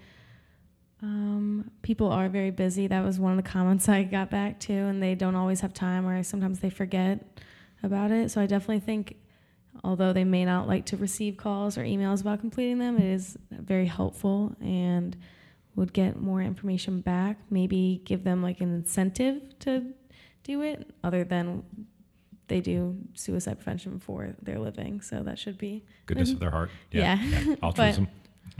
um, 1.02 1.70
people 1.82 2.10
are 2.10 2.28
very 2.28 2.50
busy. 2.50 2.88
That 2.88 3.04
was 3.04 3.20
one 3.20 3.38
of 3.38 3.42
the 3.42 3.48
comments 3.48 3.88
I 3.88 4.02
got 4.02 4.30
back 4.30 4.58
to, 4.60 4.72
and 4.72 5.02
they 5.02 5.14
don't 5.14 5.36
always 5.36 5.60
have 5.60 5.72
time, 5.72 6.06
or 6.06 6.22
sometimes 6.22 6.60
they 6.60 6.70
forget 6.70 7.24
about 7.82 8.10
it. 8.10 8.30
So 8.30 8.40
I 8.40 8.46
definitely 8.46 8.80
think, 8.80 9.16
although 9.84 10.12
they 10.12 10.24
may 10.24 10.44
not 10.44 10.66
like 10.66 10.86
to 10.86 10.96
receive 10.96 11.36
calls 11.36 11.78
or 11.78 11.84
emails 11.84 12.20
about 12.20 12.40
completing 12.40 12.78
them, 12.78 12.98
it 12.98 13.04
is 13.04 13.38
very 13.50 13.86
helpful 13.86 14.56
and 14.60 15.16
would 15.78 15.92
get 15.92 16.20
more 16.20 16.42
information 16.42 17.00
back. 17.00 17.38
Maybe 17.50 18.02
give 18.04 18.24
them 18.24 18.42
like 18.42 18.60
an 18.60 18.74
incentive 18.74 19.40
to 19.60 19.84
do 20.42 20.62
it, 20.62 20.90
other 21.04 21.22
than 21.22 21.62
they 22.48 22.60
do 22.60 22.96
suicide 23.14 23.58
prevention 23.60 24.00
for 24.00 24.34
their 24.42 24.58
living. 24.58 25.00
So 25.00 25.22
that 25.22 25.38
should 25.38 25.56
be 25.56 25.84
Goodness 26.06 26.32
of 26.32 26.40
their 26.40 26.50
heart. 26.50 26.70
Yeah. 26.90 27.22
Altruism. 27.62 28.08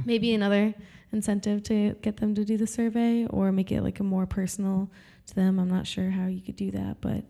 maybe 0.04 0.32
another 0.32 0.74
incentive 1.10 1.64
to 1.64 1.94
get 2.02 2.18
them 2.18 2.36
to 2.36 2.44
do 2.44 2.56
the 2.56 2.66
survey 2.66 3.26
or 3.26 3.50
make 3.50 3.72
it 3.72 3.82
like 3.82 3.98
a 3.98 4.04
more 4.04 4.26
personal 4.26 4.88
to 5.26 5.34
them. 5.34 5.58
I'm 5.58 5.70
not 5.70 5.86
sure 5.88 6.10
how 6.10 6.26
you 6.26 6.40
could 6.40 6.56
do 6.56 6.70
that, 6.70 7.00
but 7.00 7.24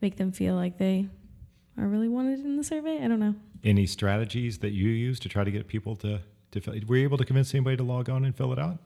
make 0.00 0.16
them 0.16 0.32
feel 0.32 0.54
like 0.54 0.78
they 0.78 1.06
are 1.76 1.86
really 1.86 2.08
wanted 2.08 2.40
in 2.40 2.56
the 2.56 2.64
survey. 2.64 3.04
I 3.04 3.08
don't 3.08 3.20
know. 3.20 3.34
Any 3.62 3.84
strategies 3.84 4.58
that 4.58 4.70
you 4.70 4.88
use 4.88 5.20
to 5.20 5.28
try 5.28 5.44
to 5.44 5.50
get 5.50 5.68
people 5.68 5.96
to, 5.96 6.20
to 6.52 6.60
fill 6.62 6.74
Were 6.86 6.96
you 6.96 7.02
able 7.02 7.18
to 7.18 7.26
convince 7.26 7.52
anybody 7.54 7.76
to 7.76 7.82
log 7.82 8.08
on 8.08 8.24
and 8.24 8.34
fill 8.34 8.54
it 8.54 8.58
out? 8.58 8.78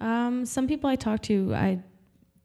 Um, 0.00 0.44
some 0.46 0.66
people 0.66 0.88
I 0.90 0.96
talked 0.96 1.24
to, 1.24 1.54
I 1.54 1.80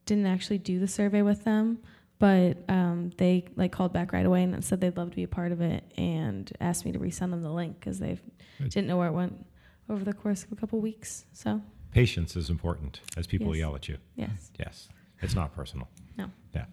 didn't 0.06 0.26
actually 0.26 0.58
do 0.58 0.78
the 0.78 0.88
survey 0.88 1.22
with 1.22 1.44
them, 1.44 1.78
but 2.18 2.58
um, 2.68 3.10
they 3.16 3.44
like 3.56 3.72
called 3.72 3.92
back 3.92 4.12
right 4.12 4.26
away 4.26 4.42
and 4.42 4.64
said 4.64 4.80
they'd 4.80 4.96
love 4.96 5.10
to 5.10 5.16
be 5.16 5.22
a 5.24 5.28
part 5.28 5.52
of 5.52 5.60
it 5.60 5.84
and 5.96 6.50
asked 6.60 6.84
me 6.84 6.92
to 6.92 6.98
resend 6.98 7.30
them 7.30 7.42
the 7.42 7.50
link 7.52 7.78
because 7.80 7.98
they 7.98 8.18
didn't 8.60 8.86
know 8.86 8.96
where 8.96 9.08
it 9.08 9.12
went 9.12 9.44
over 9.88 10.04
the 10.04 10.12
course 10.12 10.44
of 10.44 10.52
a 10.52 10.56
couple 10.56 10.80
weeks. 10.80 11.24
So 11.32 11.60
Patience 11.92 12.36
is 12.36 12.50
important 12.50 13.00
as 13.16 13.26
people 13.26 13.48
Yes. 13.48 13.58
yell 13.60 13.74
at 13.74 13.88
you. 13.88 13.98
yes, 14.16 14.52
Yes. 14.58 14.88
It's 15.22 15.34
not 15.34 15.54
personal. 15.54 15.88
no. 16.16 16.30
Yeah. 16.54 16.64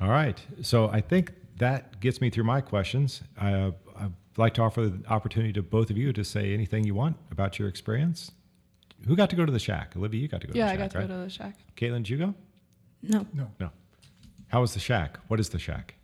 All 0.00 0.08
right. 0.10 0.40
So 0.62 0.88
I 0.90 1.00
think 1.00 1.32
that 1.58 2.00
gets 2.00 2.20
me 2.20 2.28
through 2.30 2.44
my 2.44 2.60
questions. 2.60 3.22
I, 3.40 3.72
I'd 3.96 4.12
like 4.36 4.54
to 4.54 4.62
offer 4.62 4.88
the 4.88 5.08
opportunity 5.08 5.52
to 5.54 5.62
both 5.62 5.90
of 5.90 5.96
you 5.96 6.12
to 6.12 6.22
say 6.24 6.52
anything 6.54 6.84
you 6.84 6.94
want 6.94 7.16
about 7.30 7.58
your 7.58 7.66
experience. 7.68 8.30
Who 9.06 9.16
got 9.16 9.30
to 9.30 9.36
go 9.36 9.46
to 9.46 9.52
the 9.52 9.58
shack? 9.58 9.94
Olivia, 9.96 10.20
you 10.20 10.28
got 10.28 10.40
to 10.42 10.46
go 10.46 10.52
Yeah, 10.54 10.66
to 10.66 10.72
I 10.72 10.76
got 10.76 10.90
to 10.92 10.98
right? 10.98 11.08
go 11.08 11.14
to 11.14 11.20
the 11.24 11.30
shack. 11.30 11.54
Caitlin, 11.76 11.98
did 11.98 12.10
you 12.10 12.18
go? 12.18 12.34
No. 13.02 13.26
No. 13.32 13.50
No. 13.60 13.70
How 14.48 14.60
was 14.60 14.74
the 14.74 14.80
shack? 14.80 15.18
What 15.28 15.38
is 15.40 15.48
the 15.48 15.58
shack? 15.58 15.94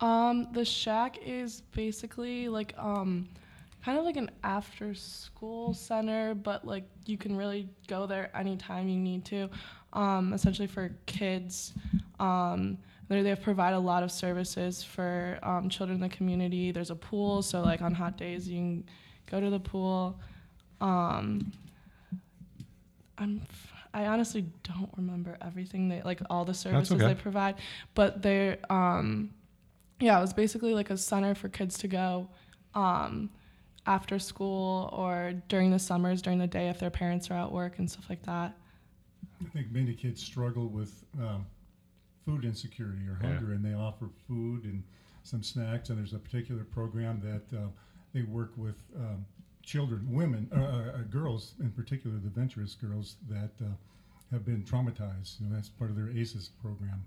Um, 0.00 0.48
the 0.52 0.64
shack 0.64 1.18
is 1.24 1.62
basically 1.72 2.48
like 2.48 2.72
um, 2.78 3.28
kind 3.84 3.98
of 3.98 4.04
like 4.04 4.16
an 4.16 4.30
after 4.44 4.94
school 4.94 5.74
center, 5.74 6.34
but 6.34 6.64
like 6.66 6.84
you 7.06 7.18
can 7.18 7.36
really 7.36 7.68
go 7.88 8.06
there 8.06 8.30
anytime 8.36 8.88
you 8.88 8.98
need 8.98 9.24
to. 9.26 9.48
Um, 9.92 10.32
essentially 10.34 10.68
for 10.68 10.90
kids. 11.06 11.72
Um, 12.20 12.78
they 13.08 13.22
they 13.22 13.34
provide 13.34 13.72
a 13.72 13.78
lot 13.78 14.02
of 14.02 14.12
services 14.12 14.84
for 14.84 15.38
um, 15.42 15.68
children 15.70 15.96
in 15.96 16.00
the 16.02 16.14
community. 16.14 16.70
There's 16.72 16.90
a 16.90 16.94
pool, 16.94 17.40
so 17.42 17.62
like 17.62 17.80
on 17.80 17.94
hot 17.94 18.16
days 18.18 18.46
you 18.48 18.58
can 18.58 18.84
go 19.30 19.40
to 19.40 19.48
the 19.50 19.58
pool. 19.58 20.20
Um, 20.80 21.50
I'm 23.18 23.42
f- 23.48 23.72
I 23.94 24.06
honestly 24.06 24.46
don't 24.64 24.90
remember 24.96 25.36
everything 25.40 25.88
they 25.88 26.02
like 26.02 26.20
all 26.30 26.44
the 26.44 26.54
services 26.54 26.92
okay. 27.02 27.14
they 27.14 27.14
provide, 27.14 27.56
but 27.94 28.22
they're 28.22 28.58
um, 28.70 29.30
yeah, 30.00 30.18
it 30.18 30.20
was 30.20 30.32
basically 30.32 30.74
like 30.74 30.90
a 30.90 30.96
center 30.96 31.34
for 31.34 31.48
kids 31.48 31.78
to 31.78 31.88
go 31.88 32.28
um, 32.74 33.30
after 33.86 34.18
school 34.18 34.90
or 34.92 35.32
during 35.48 35.70
the 35.70 35.78
summers 35.78 36.22
during 36.22 36.38
the 36.38 36.46
day 36.46 36.68
if 36.68 36.78
their 36.78 36.90
parents 36.90 37.30
are 37.30 37.34
at 37.34 37.50
work 37.50 37.78
and 37.78 37.90
stuff 37.90 38.08
like 38.08 38.22
that. 38.24 38.54
I 39.44 39.48
think 39.50 39.70
many 39.72 39.94
kids 39.94 40.22
struggle 40.22 40.68
with 40.68 41.04
um, 41.20 41.46
food 42.24 42.44
insecurity 42.44 43.06
or 43.08 43.18
Yeah. 43.22 43.28
hunger, 43.34 43.52
and 43.52 43.64
they 43.64 43.74
offer 43.74 44.08
food 44.26 44.64
and 44.64 44.82
some 45.22 45.42
snacks. 45.42 45.88
And 45.90 45.98
there's 45.98 46.12
a 46.12 46.18
particular 46.18 46.64
program 46.64 47.20
that 47.20 47.56
uh, 47.58 47.68
they 48.12 48.22
work 48.22 48.52
with 48.56 48.82
um, 48.96 49.24
children, 49.72 50.00
women, 50.10 50.48
uh, 50.50 50.56
uh, 50.60 50.62
uh, 50.64 51.02
girls 51.10 51.52
in 51.60 51.70
particular, 51.70 52.16
the 52.16 52.30
venturous 52.30 52.74
girls 52.74 53.16
that 53.28 53.50
uh, 53.62 53.66
have 54.32 54.44
been 54.46 54.62
traumatized. 54.62 55.38
You 55.40 55.46
know, 55.48 55.54
that's 55.54 55.68
part 55.68 55.90
of 55.90 55.96
their 55.96 56.08
ACEs 56.08 56.48
program 56.62 57.04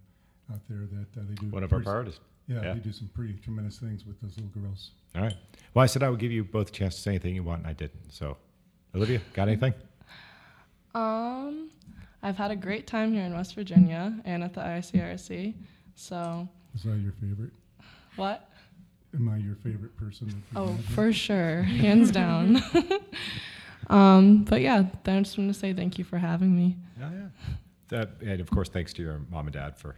out 0.53 0.59
there 0.69 0.85
that 0.91 1.19
uh, 1.19 1.23
they 1.27 1.33
do. 1.35 1.47
One 1.47 1.63
of 1.63 1.73
our 1.73 1.79
pretty- 1.79 1.85
priorities. 1.85 2.19
Yeah, 2.47 2.61
Yeah. 2.63 2.73
they 2.73 2.79
do 2.79 2.91
some 2.91 3.09
pretty 3.15 3.33
tremendous 3.43 3.77
things 3.79 4.05
with 4.05 4.19
those 4.21 4.35
little 4.37 4.51
girls. 4.61 4.91
All 5.15 5.21
right. 5.23 5.35
Well, 5.73 5.83
I 5.83 5.85
said 5.87 6.03
I 6.03 6.09
would 6.09 6.19
give 6.19 6.31
you 6.31 6.43
both 6.43 6.69
a 6.69 6.71
chance 6.71 6.95
to 6.95 7.01
say 7.01 7.11
anything 7.11 7.33
you 7.35 7.43
want, 7.43 7.59
and 7.61 7.67
I 7.67 7.73
didn't. 7.73 8.11
So, 8.11 8.37
Olivia, 8.95 9.21
got 9.33 9.47
anything? 9.47 9.73
Um, 10.93 11.69
I've 12.21 12.35
had 12.35 12.51
a 12.51 12.55
great 12.57 12.85
time 12.85 13.13
here 13.13 13.23
in 13.23 13.33
West 13.33 13.55
Virginia 13.55 14.13
and 14.25 14.43
at 14.43 14.53
the 14.53 14.59
ICRC. 14.59 15.53
So, 15.95 16.49
Is 16.75 16.83
that 16.83 16.97
your 16.97 17.13
favorite? 17.13 17.51
what? 18.17 18.50
Am 19.13 19.29
I 19.29 19.37
your 19.37 19.55
favorite 19.55 19.95
person? 19.97 20.43
Oh, 20.55 20.77
for 20.93 21.11
sure, 21.11 21.63
hands 21.63 22.11
down. 22.11 22.61
um, 23.87 24.43
but 24.45 24.61
yeah, 24.61 24.83
I 25.05 25.19
just 25.19 25.37
want 25.37 25.53
to 25.53 25.59
say 25.59 25.73
thank 25.73 25.97
you 25.97 26.05
for 26.05 26.17
having 26.17 26.55
me. 26.55 26.77
Yeah, 26.99 27.09
yeah. 27.11 27.27
That, 27.89 28.09
and 28.21 28.39
of 28.39 28.49
course, 28.49 28.69
thanks 28.69 28.93
to 28.93 29.01
your 29.01 29.21
mom 29.29 29.47
and 29.47 29.53
dad 29.53 29.77
for 29.77 29.97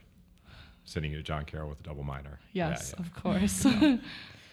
sending 0.84 1.12
you 1.12 1.18
to 1.18 1.24
John 1.24 1.46
Carroll 1.46 1.70
with 1.70 1.80
a 1.80 1.84
double 1.84 2.04
minor. 2.04 2.40
Yes, 2.54 2.94
yeah. 2.98 3.06
of 3.06 3.14
course. 3.14 3.66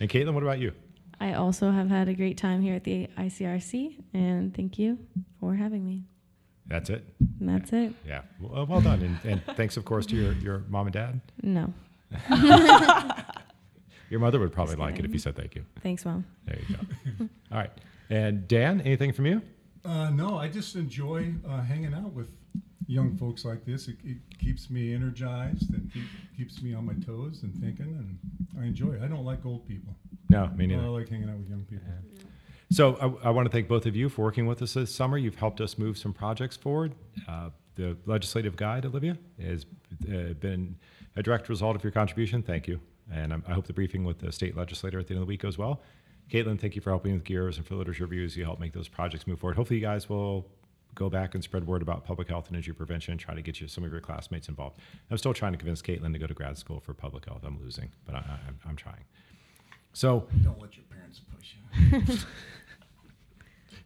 And 0.01 0.09
Caitlin, 0.09 0.33
what 0.33 0.43
about 0.43 0.59
you? 0.59 0.73
I 1.21 1.35
also 1.35 1.71
have 1.71 1.91
had 1.91 2.09
a 2.09 2.15
great 2.15 2.39
time 2.39 2.63
here 2.63 2.75
at 2.75 2.85
the 2.85 3.07
ICRC, 3.19 4.03
and 4.15 4.57
thank 4.57 4.79
you 4.79 4.99
for 5.39 5.55
having 5.55 5.85
me. 5.85 6.05
That's 6.67 6.89
it. 6.89 7.05
And 7.39 7.49
that's 7.49 7.71
it. 7.75 7.93
Yeah. 8.07 8.23
Well, 8.41 8.65
well 8.65 8.81
done. 8.81 9.03
And, 9.03 9.19
and 9.31 9.57
thanks, 9.57 9.77
of 9.77 9.85
course, 9.85 10.07
to 10.07 10.17
your, 10.17 10.33
your 10.35 10.65
mom 10.71 10.87
and 10.87 10.95
dad. 10.95 11.21
No, 11.43 11.75
Your 14.11 14.21
mother 14.21 14.39
would 14.41 14.53
probably 14.53 14.77
like 14.77 14.99
it 14.99 15.05
if 15.05 15.13
you 15.13 15.19
said 15.19 15.37
thank 15.37 15.55
you. 15.55 15.65
thanks, 15.83 16.05
mom. 16.05 16.27
There 16.45 16.59
you 16.69 16.77
go. 16.77 17.29
All 17.53 17.59
right. 17.59 17.71
And 18.11 18.47
Dan, 18.49 18.81
anything 18.81 19.13
from 19.13 19.27
you? 19.27 19.41
Uh, 19.85 20.11
no, 20.11 20.37
I 20.37 20.49
just 20.49 20.75
enjoy 20.75 21.33
uh, 21.49 21.63
hanging 21.63 21.95
out 21.95 22.13
with 22.13 22.29
young 22.87 23.17
folks 23.17 23.45
like 23.45 23.65
this. 23.65 23.87
It, 23.87 23.97
it 24.05 24.19
keeps 24.39 24.69
me 24.69 24.93
energized 24.93 25.73
and 25.73 25.91
keep, 25.93 26.03
keeps 26.37 26.61
me 26.61 26.75
on 26.75 26.85
my 26.85 26.95
toes 26.95 27.45
and 27.45 27.55
thinking, 27.55 27.87
and 27.87 28.19
I 28.61 28.67
enjoy 28.67 28.95
it. 28.95 29.03
I 29.03 29.07
don't 29.07 29.25
like 29.25 29.47
old 29.47 29.67
people. 29.67 29.95
No, 30.29 30.49
me 30.49 30.67
neither. 30.67 30.81
I 30.81 30.85
neither. 30.85 30.99
like 30.99 31.09
hanging 31.09 31.31
out 31.31 31.39
with 31.39 31.49
young 31.49 31.65
people. 31.65 31.87
So 32.73 33.19
I, 33.25 33.29
I 33.29 33.31
want 33.31 33.47
to 33.47 33.53
thank 33.53 33.69
both 33.69 33.87
of 33.87 33.97
you 33.97 34.09
for 34.09 34.23
working 34.23 34.47
with 34.47 34.61
us 34.63 34.75
this 34.75 34.95
summer. 34.95 35.19
You've 35.19 35.37
helped 35.37 35.61
us 35.61 35.79
move 35.79 35.97
some 35.99 36.13
projects 36.13 36.57
forward. 36.57 36.95
Uh, 37.29 37.51
the 37.75 37.97
legislative 38.07 38.57
guide, 38.57 38.85
Olivia, 38.85 39.17
has 39.41 39.67
uh, 40.09 40.35
been 40.35 40.77
a 41.17 41.23
direct 41.23 41.49
result 41.49 41.77
of 41.77 41.83
your 41.83 41.93
contribution. 41.93 42.43
Thank 42.43 42.69
you. 42.69 42.81
And 43.13 43.33
I'm, 43.33 43.43
hope 43.43 43.67
the 43.67 43.73
briefing 43.73 44.05
with 44.05 44.19
the 44.19 44.33
state 44.33 44.57
legislator 44.57 44.99
at 44.99 45.07
the 45.07 45.15
end 45.15 45.23
of 45.23 45.27
the 45.27 45.31
week 45.31 45.43
goes 45.43 45.59
well. 45.59 45.83
Caitlin, 46.31 46.61
thank 46.61 46.77
you 46.77 46.81
for 46.81 46.91
helping 46.91 47.13
with 47.15 47.25
gears 47.25 47.57
and 47.57 47.67
for 47.67 47.75
literature 47.75 48.05
reviews. 48.05 48.37
You 48.37 48.45
help 48.45 48.61
make 48.61 48.73
those 48.73 48.87
projects 48.89 49.27
move 49.27 49.41
forward. 49.41 49.57
Hopefully, 49.57 49.81
you 49.81 49.85
guys 49.85 50.09
will 50.09 50.47
go 50.95 51.09
back 51.09 51.35
and 51.35 51.43
spread 51.43 51.67
word 51.67 51.83
about 51.83 52.05
public 52.05 52.29
health 52.29 52.49
and 52.49 52.57
injury 52.57 52.75
prevention 52.75 53.13
and 53.13 53.21
try 53.21 53.35
to 53.35 53.43
get 53.43 53.61
you 53.61 53.67
some 53.69 53.85
of 53.85 53.91
your 53.91 54.01
classmates 54.01 54.49
involved. 54.49 54.79
I'm 55.11 55.19
still 55.19 55.35
trying 55.35 55.53
to 55.53 55.59
convince 55.59 55.83
Caitlin 55.83 56.13
to 56.13 56.19
go 56.19 56.27
to 56.27 56.35
grad 56.35 56.57
school 56.59 56.81
for 56.81 56.95
public 56.95 57.27
health. 57.27 57.41
I'm 57.45 57.61
losing, 57.61 57.91
but 58.05 58.15
I, 58.15 58.19
I, 58.19 58.39
I'm, 58.49 58.59
I'm 58.69 58.77
trying. 58.77 59.05
So 59.93 60.27
Don't 60.43 60.61
let 60.61 60.77
your 60.77 60.85
parents 60.85 61.21
push 61.37 61.55
you. 61.55 62.17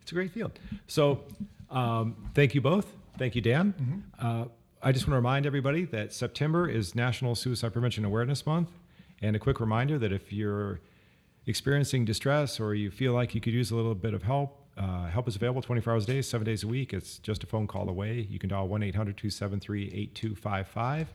it's 0.03 0.13
a 0.13 0.15
great 0.15 0.33
field. 0.33 0.59
So, 0.87 1.25
um, 1.71 2.31
thank 2.35 2.55
you 2.55 2.61
both. 2.61 2.93
Thank 3.19 3.35
you, 3.35 3.41
Dan. 3.41 4.05
Uh, 4.19 4.47
I 4.83 4.93
just 4.93 5.07
want 5.07 5.13
to 5.13 5.17
remind 5.17 5.47
everybody 5.47 5.85
that 5.87 6.13
September 6.13 6.69
is 6.69 6.95
National 6.95 7.35
Suicide 7.35 7.73
Prevention 7.73 8.05
Awareness 8.05 8.45
Month. 8.45 8.69
And 9.25 9.35
a 9.35 9.39
quick 9.39 9.59
reminder 9.59 9.99
that 10.01 10.13
if 10.13 10.35
you're 10.35 10.81
experiencing 11.47 12.05
distress 12.05 12.61
or 12.61 12.75
you 12.75 12.91
feel 12.91 13.15
like 13.15 13.35
you 13.35 13.41
could 13.41 13.55
use 13.55 13.71
a 13.71 13.77
little 13.77 13.95
bit 13.95 14.13
of 14.13 14.23
help, 14.23 14.61
uh, 14.77 15.07
help 15.07 15.27
is 15.29 15.35
available 15.35 15.63
24 15.63 15.95
hours 15.95 16.05
a 16.05 16.07
day, 16.09 16.21
seven 16.21 16.45
days 16.45 16.63
a 16.63 16.67
week. 16.67 16.93
It's 16.93 17.19
just 17.21 17.43
a 17.43 17.47
phone 17.47 17.67
call 17.67 17.89
away. 17.89 18.27
You 18.29 18.39
can 18.39 18.51
dial 18.51 18.69
1 18.69 18.83
800 18.83 19.17
273 19.17 19.87
8255. 19.87 21.09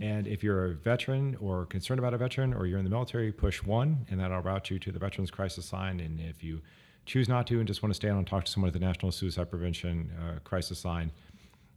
And 0.00 0.26
if 0.26 0.42
you're 0.42 0.64
a 0.64 0.70
veteran 0.70 1.36
or 1.42 1.66
concerned 1.66 1.98
about 1.98 2.14
a 2.14 2.16
veteran 2.16 2.54
or 2.54 2.66
you're 2.66 2.78
in 2.78 2.84
the 2.84 2.90
military, 2.90 3.30
push 3.30 3.62
one, 3.62 4.06
and 4.10 4.18
that'll 4.18 4.40
route 4.40 4.70
you 4.70 4.78
to 4.78 4.90
the 4.90 4.98
Veterans 4.98 5.30
Crisis 5.30 5.70
Line. 5.74 6.00
And 6.00 6.20
if 6.20 6.42
you 6.42 6.62
choose 7.04 7.28
not 7.28 7.46
to 7.48 7.58
and 7.58 7.68
just 7.68 7.82
want 7.82 7.90
to 7.90 7.96
stay 7.96 8.08
on 8.08 8.16
and 8.16 8.26
talk 8.26 8.46
to 8.46 8.50
someone 8.50 8.68
at 8.68 8.72
the 8.72 8.80
National 8.80 9.12
Suicide 9.12 9.50
Prevention 9.50 10.10
uh, 10.18 10.38
Crisis 10.42 10.86
Line, 10.86 11.10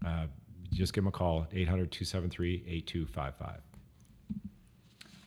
uh, 0.05 0.27
just 0.71 0.93
give 0.93 1.03
them 1.03 1.09
a 1.09 1.11
call 1.11 1.45
800 1.51 1.91
273 1.91 2.63
8255. 2.65 3.74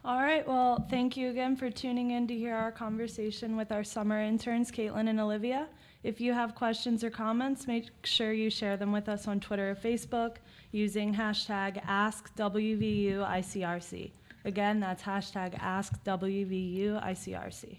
All 0.09 0.23
right. 0.23 0.45
Well, 0.49 0.85
thank 0.89 1.19
you 1.19 1.29
again 1.29 1.55
for 1.55 1.71
tuning 1.71 2.13
in 2.13 2.27
to 2.29 2.35
hear 2.35 2.55
our 2.55 2.73
conversation 2.73 3.59
with 3.59 3.71
our 3.71 3.85
summer 3.85 4.19
interns, 4.19 4.71
Caitlin 4.71 5.11
and 5.11 5.21
Olivia. 5.21 5.69
If 6.03 6.19
you 6.19 6.33
have 6.33 6.55
questions 6.55 7.05
or 7.05 7.11
comments, 7.11 7.67
make 7.67 7.91
sure 8.05 8.33
you 8.33 8.49
share 8.49 8.79
them 8.79 8.91
with 8.91 9.11
us 9.11 9.29
on 9.29 9.39
Twitter 9.39 9.73
or 9.73 9.75
Facebook 9.75 10.37
using 10.73 11.15
hashtag 11.15 11.85
AskWVUICRC. 11.85 14.11
Again, 14.47 14.81
that's 14.81 15.03
hashtag 15.03 15.61
AskWVUICRC. 15.61 17.77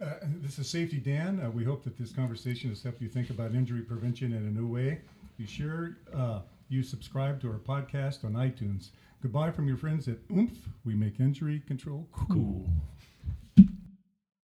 Uh, 0.00 0.06
this 0.40 0.58
is 0.58 0.66
Safety 0.66 0.96
Dan. 0.96 1.42
Uh, 1.44 1.50
we 1.50 1.62
hope 1.62 1.84
that 1.84 1.98
this 1.98 2.10
conversation 2.10 2.70
has 2.70 2.82
helped 2.82 3.02
you 3.02 3.08
think 3.10 3.28
about 3.28 3.54
injury 3.54 3.82
prevention 3.82 4.32
in 4.32 4.46
a 4.46 4.50
new 4.50 4.66
way. 4.66 5.02
Be 5.36 5.44
sure 5.44 5.98
uh, 6.16 6.40
you 6.70 6.82
subscribe 6.82 7.38
to 7.42 7.50
our 7.50 7.58
podcast 7.58 8.24
on 8.24 8.32
iTunes. 8.32 8.92
Goodbye 9.24 9.50
from 9.52 9.66
your 9.66 9.78
friends 9.78 10.06
at 10.06 10.18
Oomph. 10.30 10.68
We 10.84 10.94
make 10.94 11.18
injury 11.18 11.62
control 11.66 12.06
cool. 12.12 12.26
Cool. 12.28 12.66